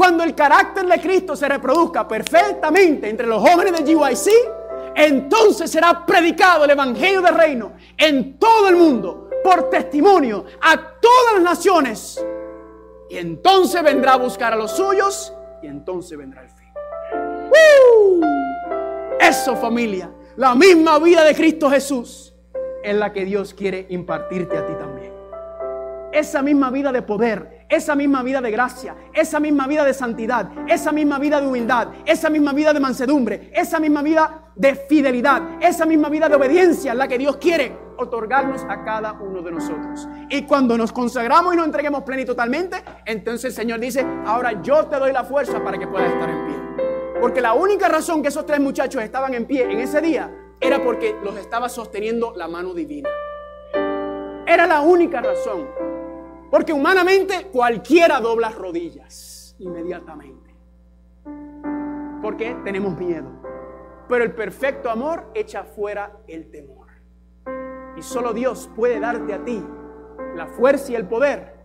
[0.00, 4.30] Cuando el carácter de Cristo se reproduzca perfectamente entre los jóvenes de GYC,
[4.94, 11.34] entonces será predicado el Evangelio del Reino en todo el mundo por testimonio a todas
[11.34, 12.26] las naciones.
[13.10, 16.72] Y entonces vendrá a buscar a los suyos y entonces vendrá el fin.
[19.20, 22.32] Eso familia, la misma vida de Cristo Jesús
[22.82, 25.12] es la que Dios quiere impartirte a ti también.
[26.10, 30.50] Esa misma vida de poder, esa misma vida de gracia, esa misma vida de santidad,
[30.66, 35.42] esa misma vida de humildad, esa misma vida de mansedumbre, esa misma vida de fidelidad,
[35.60, 40.08] esa misma vida de obediencia, la que Dios quiere otorgarnos a cada uno de nosotros.
[40.28, 44.60] Y cuando nos consagramos y nos entreguemos pleno y totalmente, entonces el Señor dice, ahora
[44.60, 46.56] yo te doy la fuerza para que puedas estar en pie.
[47.20, 50.82] Porque la única razón que esos tres muchachos estaban en pie en ese día era
[50.82, 53.08] porque los estaba sosteniendo la mano divina.
[54.46, 55.89] Era la única razón.
[56.50, 60.54] Porque humanamente cualquiera dobla rodillas inmediatamente.
[62.22, 63.30] Porque tenemos miedo.
[64.08, 66.88] Pero el perfecto amor echa fuera el temor.
[67.96, 69.62] Y solo Dios puede darte a ti
[70.34, 71.60] la fuerza y el poder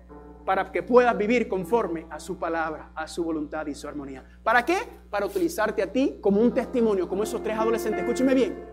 [0.45, 4.23] para que puedas vivir conforme a su palabra, a su voluntad y su armonía.
[4.43, 4.77] ¿Para qué?
[5.09, 8.01] Para utilizarte a ti como un testimonio, como esos tres adolescentes.
[8.01, 8.63] Escúcheme bien.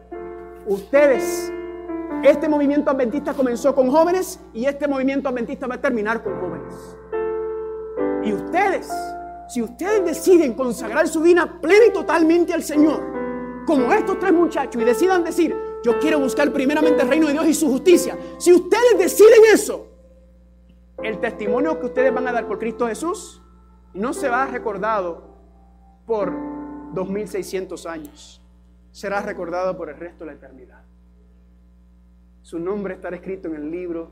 [0.66, 1.50] Ustedes
[2.22, 6.96] este movimiento adventista comenzó con jóvenes y este movimiento adventista va a terminar con jóvenes.
[8.24, 8.88] Y ustedes,
[9.48, 13.02] si ustedes deciden consagrar su vida plena y totalmente al Señor,
[13.66, 17.46] como estos tres muchachos, y decidan decir, yo quiero buscar primeramente el reino de Dios
[17.46, 19.88] y su justicia, si ustedes deciden eso,
[21.02, 23.42] el testimonio que ustedes van a dar por Cristo Jesús
[23.94, 25.36] no se va recordado
[26.06, 26.32] por
[26.92, 28.40] 2600 años,
[28.92, 30.81] será recordado por el resto de la eternidad
[32.42, 34.10] su nombre estará escrito en el libro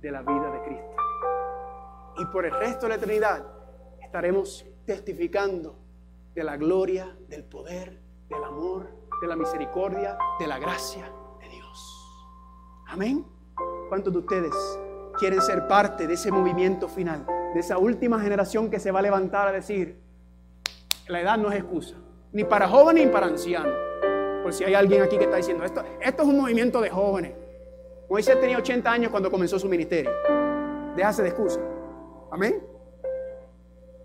[0.00, 0.96] de la vida de Cristo.
[2.18, 3.46] Y por el resto de la eternidad
[4.02, 5.78] estaremos testificando
[6.34, 8.90] de la gloria, del poder, del amor,
[9.20, 11.10] de la misericordia, de la gracia
[11.40, 12.08] de Dios.
[12.88, 13.24] Amén.
[13.88, 14.52] ¿Cuántos de ustedes
[15.18, 19.02] quieren ser parte de ese movimiento final, de esa última generación que se va a
[19.02, 20.00] levantar a decir,
[21.06, 21.96] la edad no es excusa,
[22.32, 23.74] ni para jóvenes ni para ancianos?
[24.42, 27.41] Por si hay alguien aquí que está diciendo, esto, esto es un movimiento de jóvenes.
[28.12, 30.10] Moisés tenía 80 años cuando comenzó su ministerio.
[30.94, 31.58] Déjase de excusa.
[32.30, 32.62] Amén.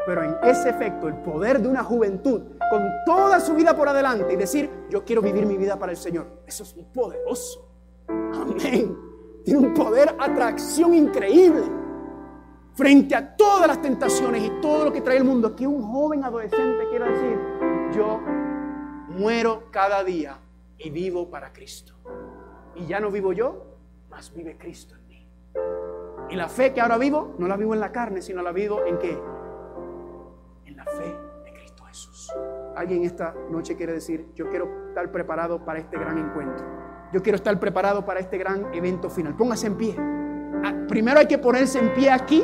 [0.06, 2.42] Pero en ese efecto, el poder de una juventud
[2.72, 5.98] con toda su vida por adelante y decir, yo quiero vivir mi vida para el
[5.98, 7.70] Señor, eso es poderoso.
[8.08, 8.98] Amén.
[9.44, 11.64] Tiene un poder atracción increíble
[12.76, 15.54] frente a todas las tentaciones y todo lo que trae el mundo.
[15.54, 17.38] Que un joven adolescente quiera decir,
[17.94, 18.22] yo
[19.10, 20.40] muero cada día
[20.78, 21.94] y vivo para Cristo.
[22.74, 23.67] Y ya no vivo yo,
[24.36, 25.28] vive Cristo en mí.
[26.30, 28.86] Y la fe que ahora vivo, no la vivo en la carne, sino la vivo
[28.86, 29.18] en qué?
[30.66, 31.16] En la fe
[31.46, 32.32] de Cristo Jesús.
[32.76, 36.66] Alguien esta noche quiere decir, yo quiero estar preparado para este gran encuentro.
[37.14, 39.36] Yo quiero estar preparado para este gran evento final.
[39.36, 39.96] Póngase en pie.
[39.98, 42.44] Ah, primero hay que ponerse en pie aquí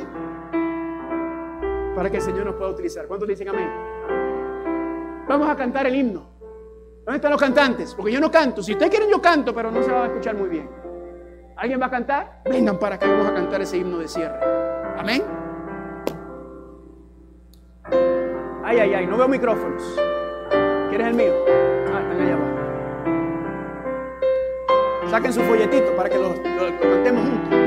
[1.95, 3.05] para que el Señor nos pueda utilizar.
[3.07, 3.69] ¿Cuántos dicen amén?
[5.27, 6.31] Vamos a cantar el himno.
[7.05, 7.93] ¿Dónde están los cantantes?
[7.93, 8.63] Porque yo no canto.
[8.63, 10.82] Si ustedes quieren, yo canto, pero no se va a escuchar muy bien.
[11.55, 12.41] ¿Alguien va a cantar?
[12.45, 14.37] Vengan para que vamos a cantar ese himno de cierre.
[14.97, 15.23] Amén.
[18.63, 19.83] Ay, ay, ay, no veo micrófonos.
[20.89, 21.33] ¿Quieres el mío?
[21.93, 22.53] Ah, están allá abajo.
[25.09, 27.62] Saquen su folletito para que lo, lo cantemos juntos.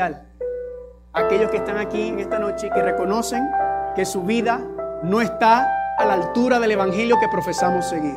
[0.00, 3.48] Aquellos que están aquí en esta noche que reconocen
[3.94, 4.60] que su vida
[5.02, 5.68] no está
[5.98, 8.16] a la altura del evangelio que profesamos seguir.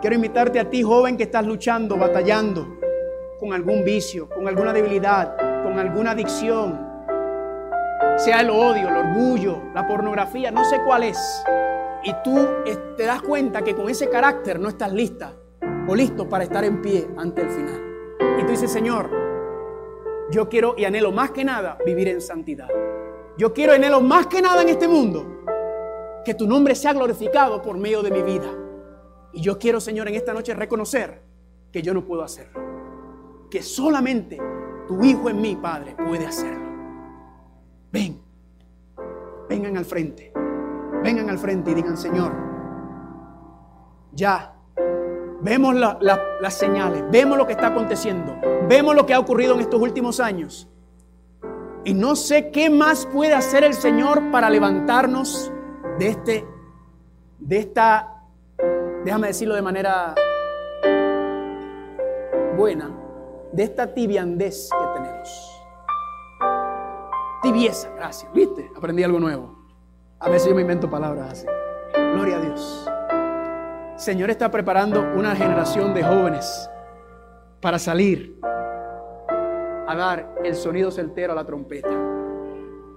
[0.00, 2.78] Quiero invitarte a ti, joven, que estás luchando, batallando
[3.40, 6.92] con algún vicio, con alguna debilidad, con alguna adicción,
[8.16, 11.44] sea el odio, el orgullo, la pornografía, no sé cuál es.
[12.04, 15.32] Y tú eh, te das cuenta que con ese carácter no estás lista
[15.88, 17.80] o listo para estar en pie ante el final.
[18.38, 19.31] Y tú dices, Señor,
[20.32, 22.68] yo quiero y anhelo más que nada vivir en santidad.
[23.36, 25.42] Yo quiero y anhelo más que nada en este mundo
[26.24, 28.50] que tu nombre sea glorificado por medio de mi vida.
[29.32, 31.22] Y yo quiero, Señor, en esta noche reconocer
[31.70, 32.60] que yo no puedo hacerlo.
[33.50, 34.38] Que solamente
[34.86, 36.70] tu Hijo en mí, Padre, puede hacerlo.
[37.92, 38.20] Ven,
[39.48, 40.32] vengan al frente,
[41.02, 42.32] vengan al frente y digan, Señor,
[44.12, 44.51] ya
[45.42, 48.36] vemos la- la- las señales, vemos lo que está aconteciendo,
[48.68, 50.68] vemos lo que ha ocurrido en estos últimos años.
[51.84, 55.52] Y no sé qué más puede hacer el Señor para levantarnos
[55.98, 56.46] de este,
[57.40, 58.22] de esta,
[59.04, 60.14] déjame decirlo de manera
[62.56, 62.90] buena,
[63.52, 65.48] de esta tibiandez que tenemos.
[67.42, 68.32] Tibieza, gracias.
[68.32, 68.70] ¿Viste?
[68.76, 69.58] Aprendí algo nuevo.
[70.20, 71.46] A veces yo me invento palabras así.
[72.14, 72.88] Gloria a Dios.
[74.02, 76.68] Señor está preparando una generación de jóvenes
[77.60, 81.88] para salir a dar el sonido certero a la trompeta,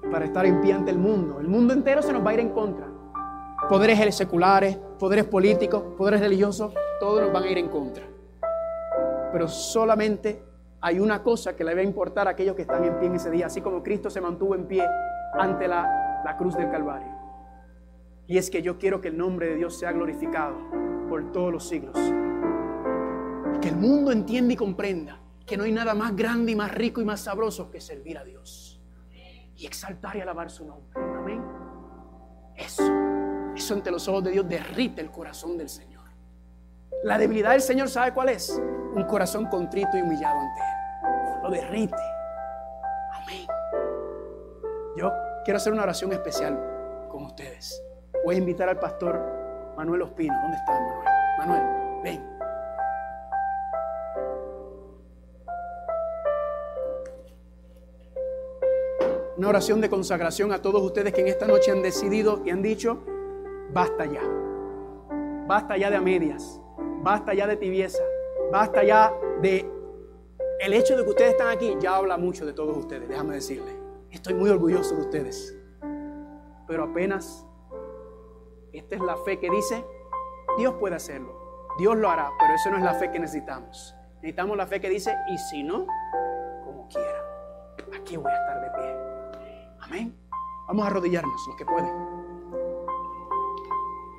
[0.10, 1.40] para estar en pie ante el mundo.
[1.40, 2.88] El mundo entero se nos va a ir en contra.
[3.70, 8.04] Poderes seculares, poderes políticos, poderes religiosos, todos nos van a ir en contra.
[9.32, 10.42] Pero solamente
[10.82, 13.16] hay una cosa que le va a importar a aquellos que están en pie en
[13.18, 14.84] ese día, así como Cristo se mantuvo en pie
[15.34, 17.14] ante la, la cruz del Calvario.
[18.26, 20.56] Y es que yo quiero que el nombre de Dios sea glorificado
[21.16, 21.96] por todos los siglos.
[23.62, 27.00] Que el mundo entienda y comprenda que no hay nada más grande y más rico
[27.00, 28.82] y más sabroso que servir a Dios.
[29.56, 30.92] Y exaltar y alabar su nombre.
[31.18, 31.42] Amén.
[32.58, 32.84] Eso,
[33.56, 36.04] eso ante los ojos de Dios derrite el corazón del Señor.
[37.06, 38.62] La debilidad del Señor, ¿sabe cuál es?
[38.94, 41.44] Un corazón contrito y humillado ante Él.
[41.44, 41.96] Lo derrite.
[43.14, 43.48] Amén.
[44.98, 45.14] Yo
[45.46, 47.82] quiero hacer una oración especial con ustedes.
[48.26, 49.45] Voy a invitar al pastor
[49.76, 50.34] Manuel Ospino.
[50.42, 51.06] ¿Dónde está Manuel?
[51.38, 52.36] Manuel, ven.
[59.38, 62.62] Una oración de consagración a todos ustedes que en esta noche han decidido y han
[62.62, 63.04] dicho,
[63.74, 64.22] basta ya.
[65.46, 66.62] Basta ya de a medias.
[67.04, 68.04] Basta ya de tibieza.
[68.52, 69.70] Basta ya de...
[70.62, 73.76] El hecho de que ustedes están aquí ya habla mucho de todos ustedes, déjame decirles.
[74.10, 75.58] Estoy muy orgulloso de ustedes.
[76.66, 77.46] Pero apenas
[78.78, 79.86] esta es la fe que dice,
[80.58, 81.46] Dios puede hacerlo.
[81.78, 83.96] Dios lo hará, pero eso no es la fe que necesitamos.
[84.16, 85.86] Necesitamos la fe que dice, y si no,
[86.64, 87.24] como quiera.
[87.96, 88.98] Aquí voy a estar de pie.
[89.82, 90.18] Amén.
[90.68, 91.94] Vamos a arrodillarnos, los que pueden.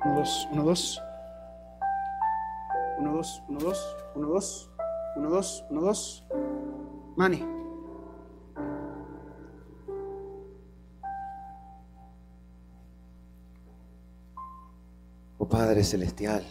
[0.05, 1.03] Uno, dos, uno, dos.
[2.99, 4.71] Uno, dos, uno, dos, uno, dos,
[5.15, 6.25] uno, dos, uno, dos.
[7.15, 7.56] Mani.
[15.47, 16.43] Padre Celestial,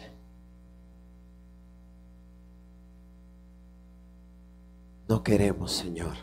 [5.09, 6.15] no queremos, Señor,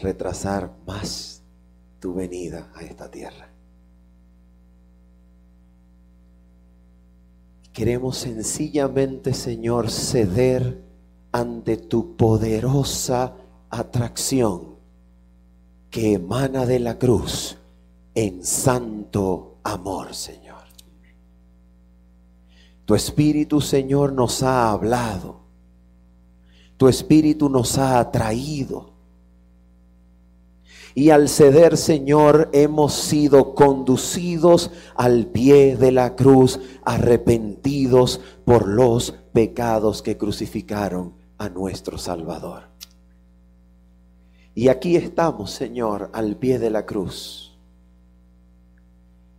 [0.00, 1.42] retrasar más
[2.00, 3.48] tu venida a esta tierra.
[7.72, 10.82] Queremos sencillamente, Señor, ceder
[11.30, 13.34] ante tu poderosa
[13.70, 14.76] atracción
[15.90, 17.56] que emana de la cruz
[18.14, 20.47] en santo amor, Señor.
[22.88, 25.40] Tu Espíritu, Señor, nos ha hablado.
[26.78, 28.94] Tu Espíritu nos ha atraído.
[30.94, 39.12] Y al ceder, Señor, hemos sido conducidos al pie de la cruz, arrepentidos por los
[39.34, 42.70] pecados que crucificaron a nuestro Salvador.
[44.54, 47.54] Y aquí estamos, Señor, al pie de la cruz.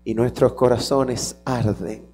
[0.04, 2.09] Y nuestros corazones arden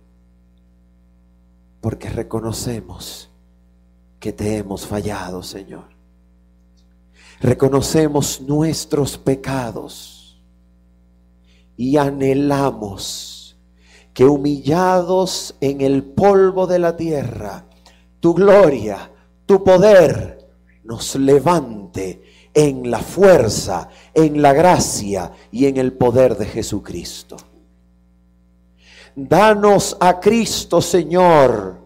[1.85, 3.29] porque reconocemos
[4.19, 5.85] que te hemos fallado, Señor.
[7.39, 10.41] Reconocemos nuestros pecados
[11.77, 13.59] y anhelamos
[14.15, 17.67] que humillados en el polvo de la tierra,
[18.19, 19.11] tu gloria,
[19.45, 20.49] tu poder
[20.83, 27.37] nos levante en la fuerza, en la gracia y en el poder de Jesucristo.
[29.15, 31.77] Danos a Cristo, Señor,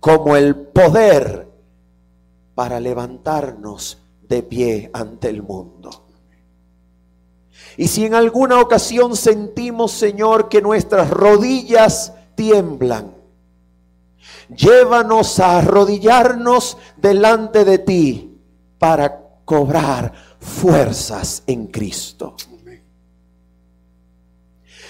[0.00, 1.46] como el poder
[2.54, 3.98] para levantarnos
[4.28, 6.06] de pie ante el mundo.
[7.76, 13.14] Y si en alguna ocasión sentimos, Señor, que nuestras rodillas tiemblan,
[14.48, 18.40] llévanos a arrodillarnos delante de ti
[18.78, 22.34] para cobrar fuerzas en Cristo.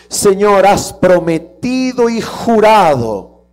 [0.09, 3.45] Señor, has prometido y jurado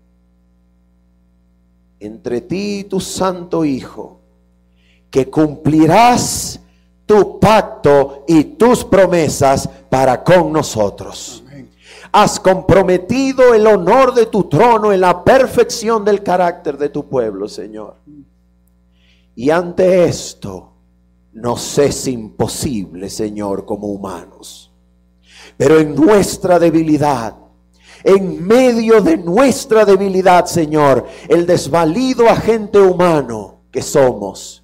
[2.00, 4.22] entre ti y tu santo Hijo
[5.10, 6.60] que cumplirás
[7.06, 11.44] tu pacto y tus promesas para con nosotros.
[12.12, 17.48] Has comprometido el honor de tu trono en la perfección del carácter de tu pueblo,
[17.48, 17.96] Señor.
[19.36, 20.72] Y ante esto
[21.34, 24.65] nos es imposible, Señor, como humanos.
[25.58, 27.36] Pero en nuestra debilidad,
[28.04, 34.64] en medio de nuestra debilidad, Señor, el desvalido agente humano que somos,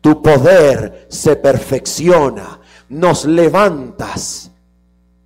[0.00, 4.50] tu poder se perfecciona, nos levantas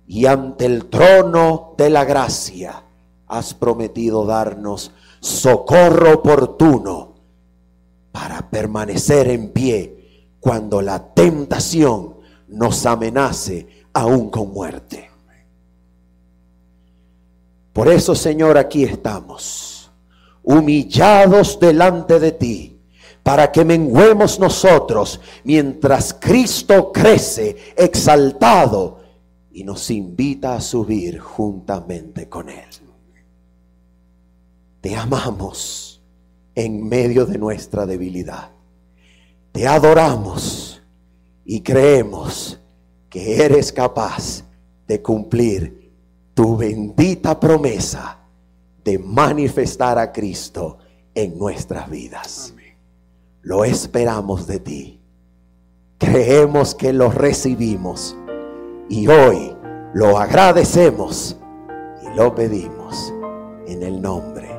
[0.07, 2.83] y ante el trono de la gracia
[3.27, 7.13] has prometido darnos socorro oportuno
[8.11, 12.17] para permanecer en pie cuando la tentación
[12.47, 15.09] nos amenace aún con muerte.
[17.71, 19.91] Por eso, Señor, aquí estamos,
[20.43, 22.79] humillados delante de ti,
[23.23, 28.99] para que menguemos nosotros mientras Cristo crece exaltado
[29.51, 32.67] y nos invita a subir juntamente con Él.
[34.81, 36.01] Te amamos
[36.53, 38.51] en medio de nuestra debilidad.
[39.53, 40.81] Te adoramos
[41.45, 42.59] y creemos
[43.13, 44.43] que eres capaz
[44.87, 45.93] de cumplir
[46.33, 48.17] tu bendita promesa
[48.83, 50.79] de manifestar a Cristo
[51.13, 52.55] en nuestras vidas.
[53.43, 54.99] Lo esperamos de ti.
[55.99, 58.17] Creemos que lo recibimos
[58.89, 59.55] y hoy
[59.93, 61.37] lo agradecemos
[62.01, 63.13] y lo pedimos
[63.67, 64.49] en el nombre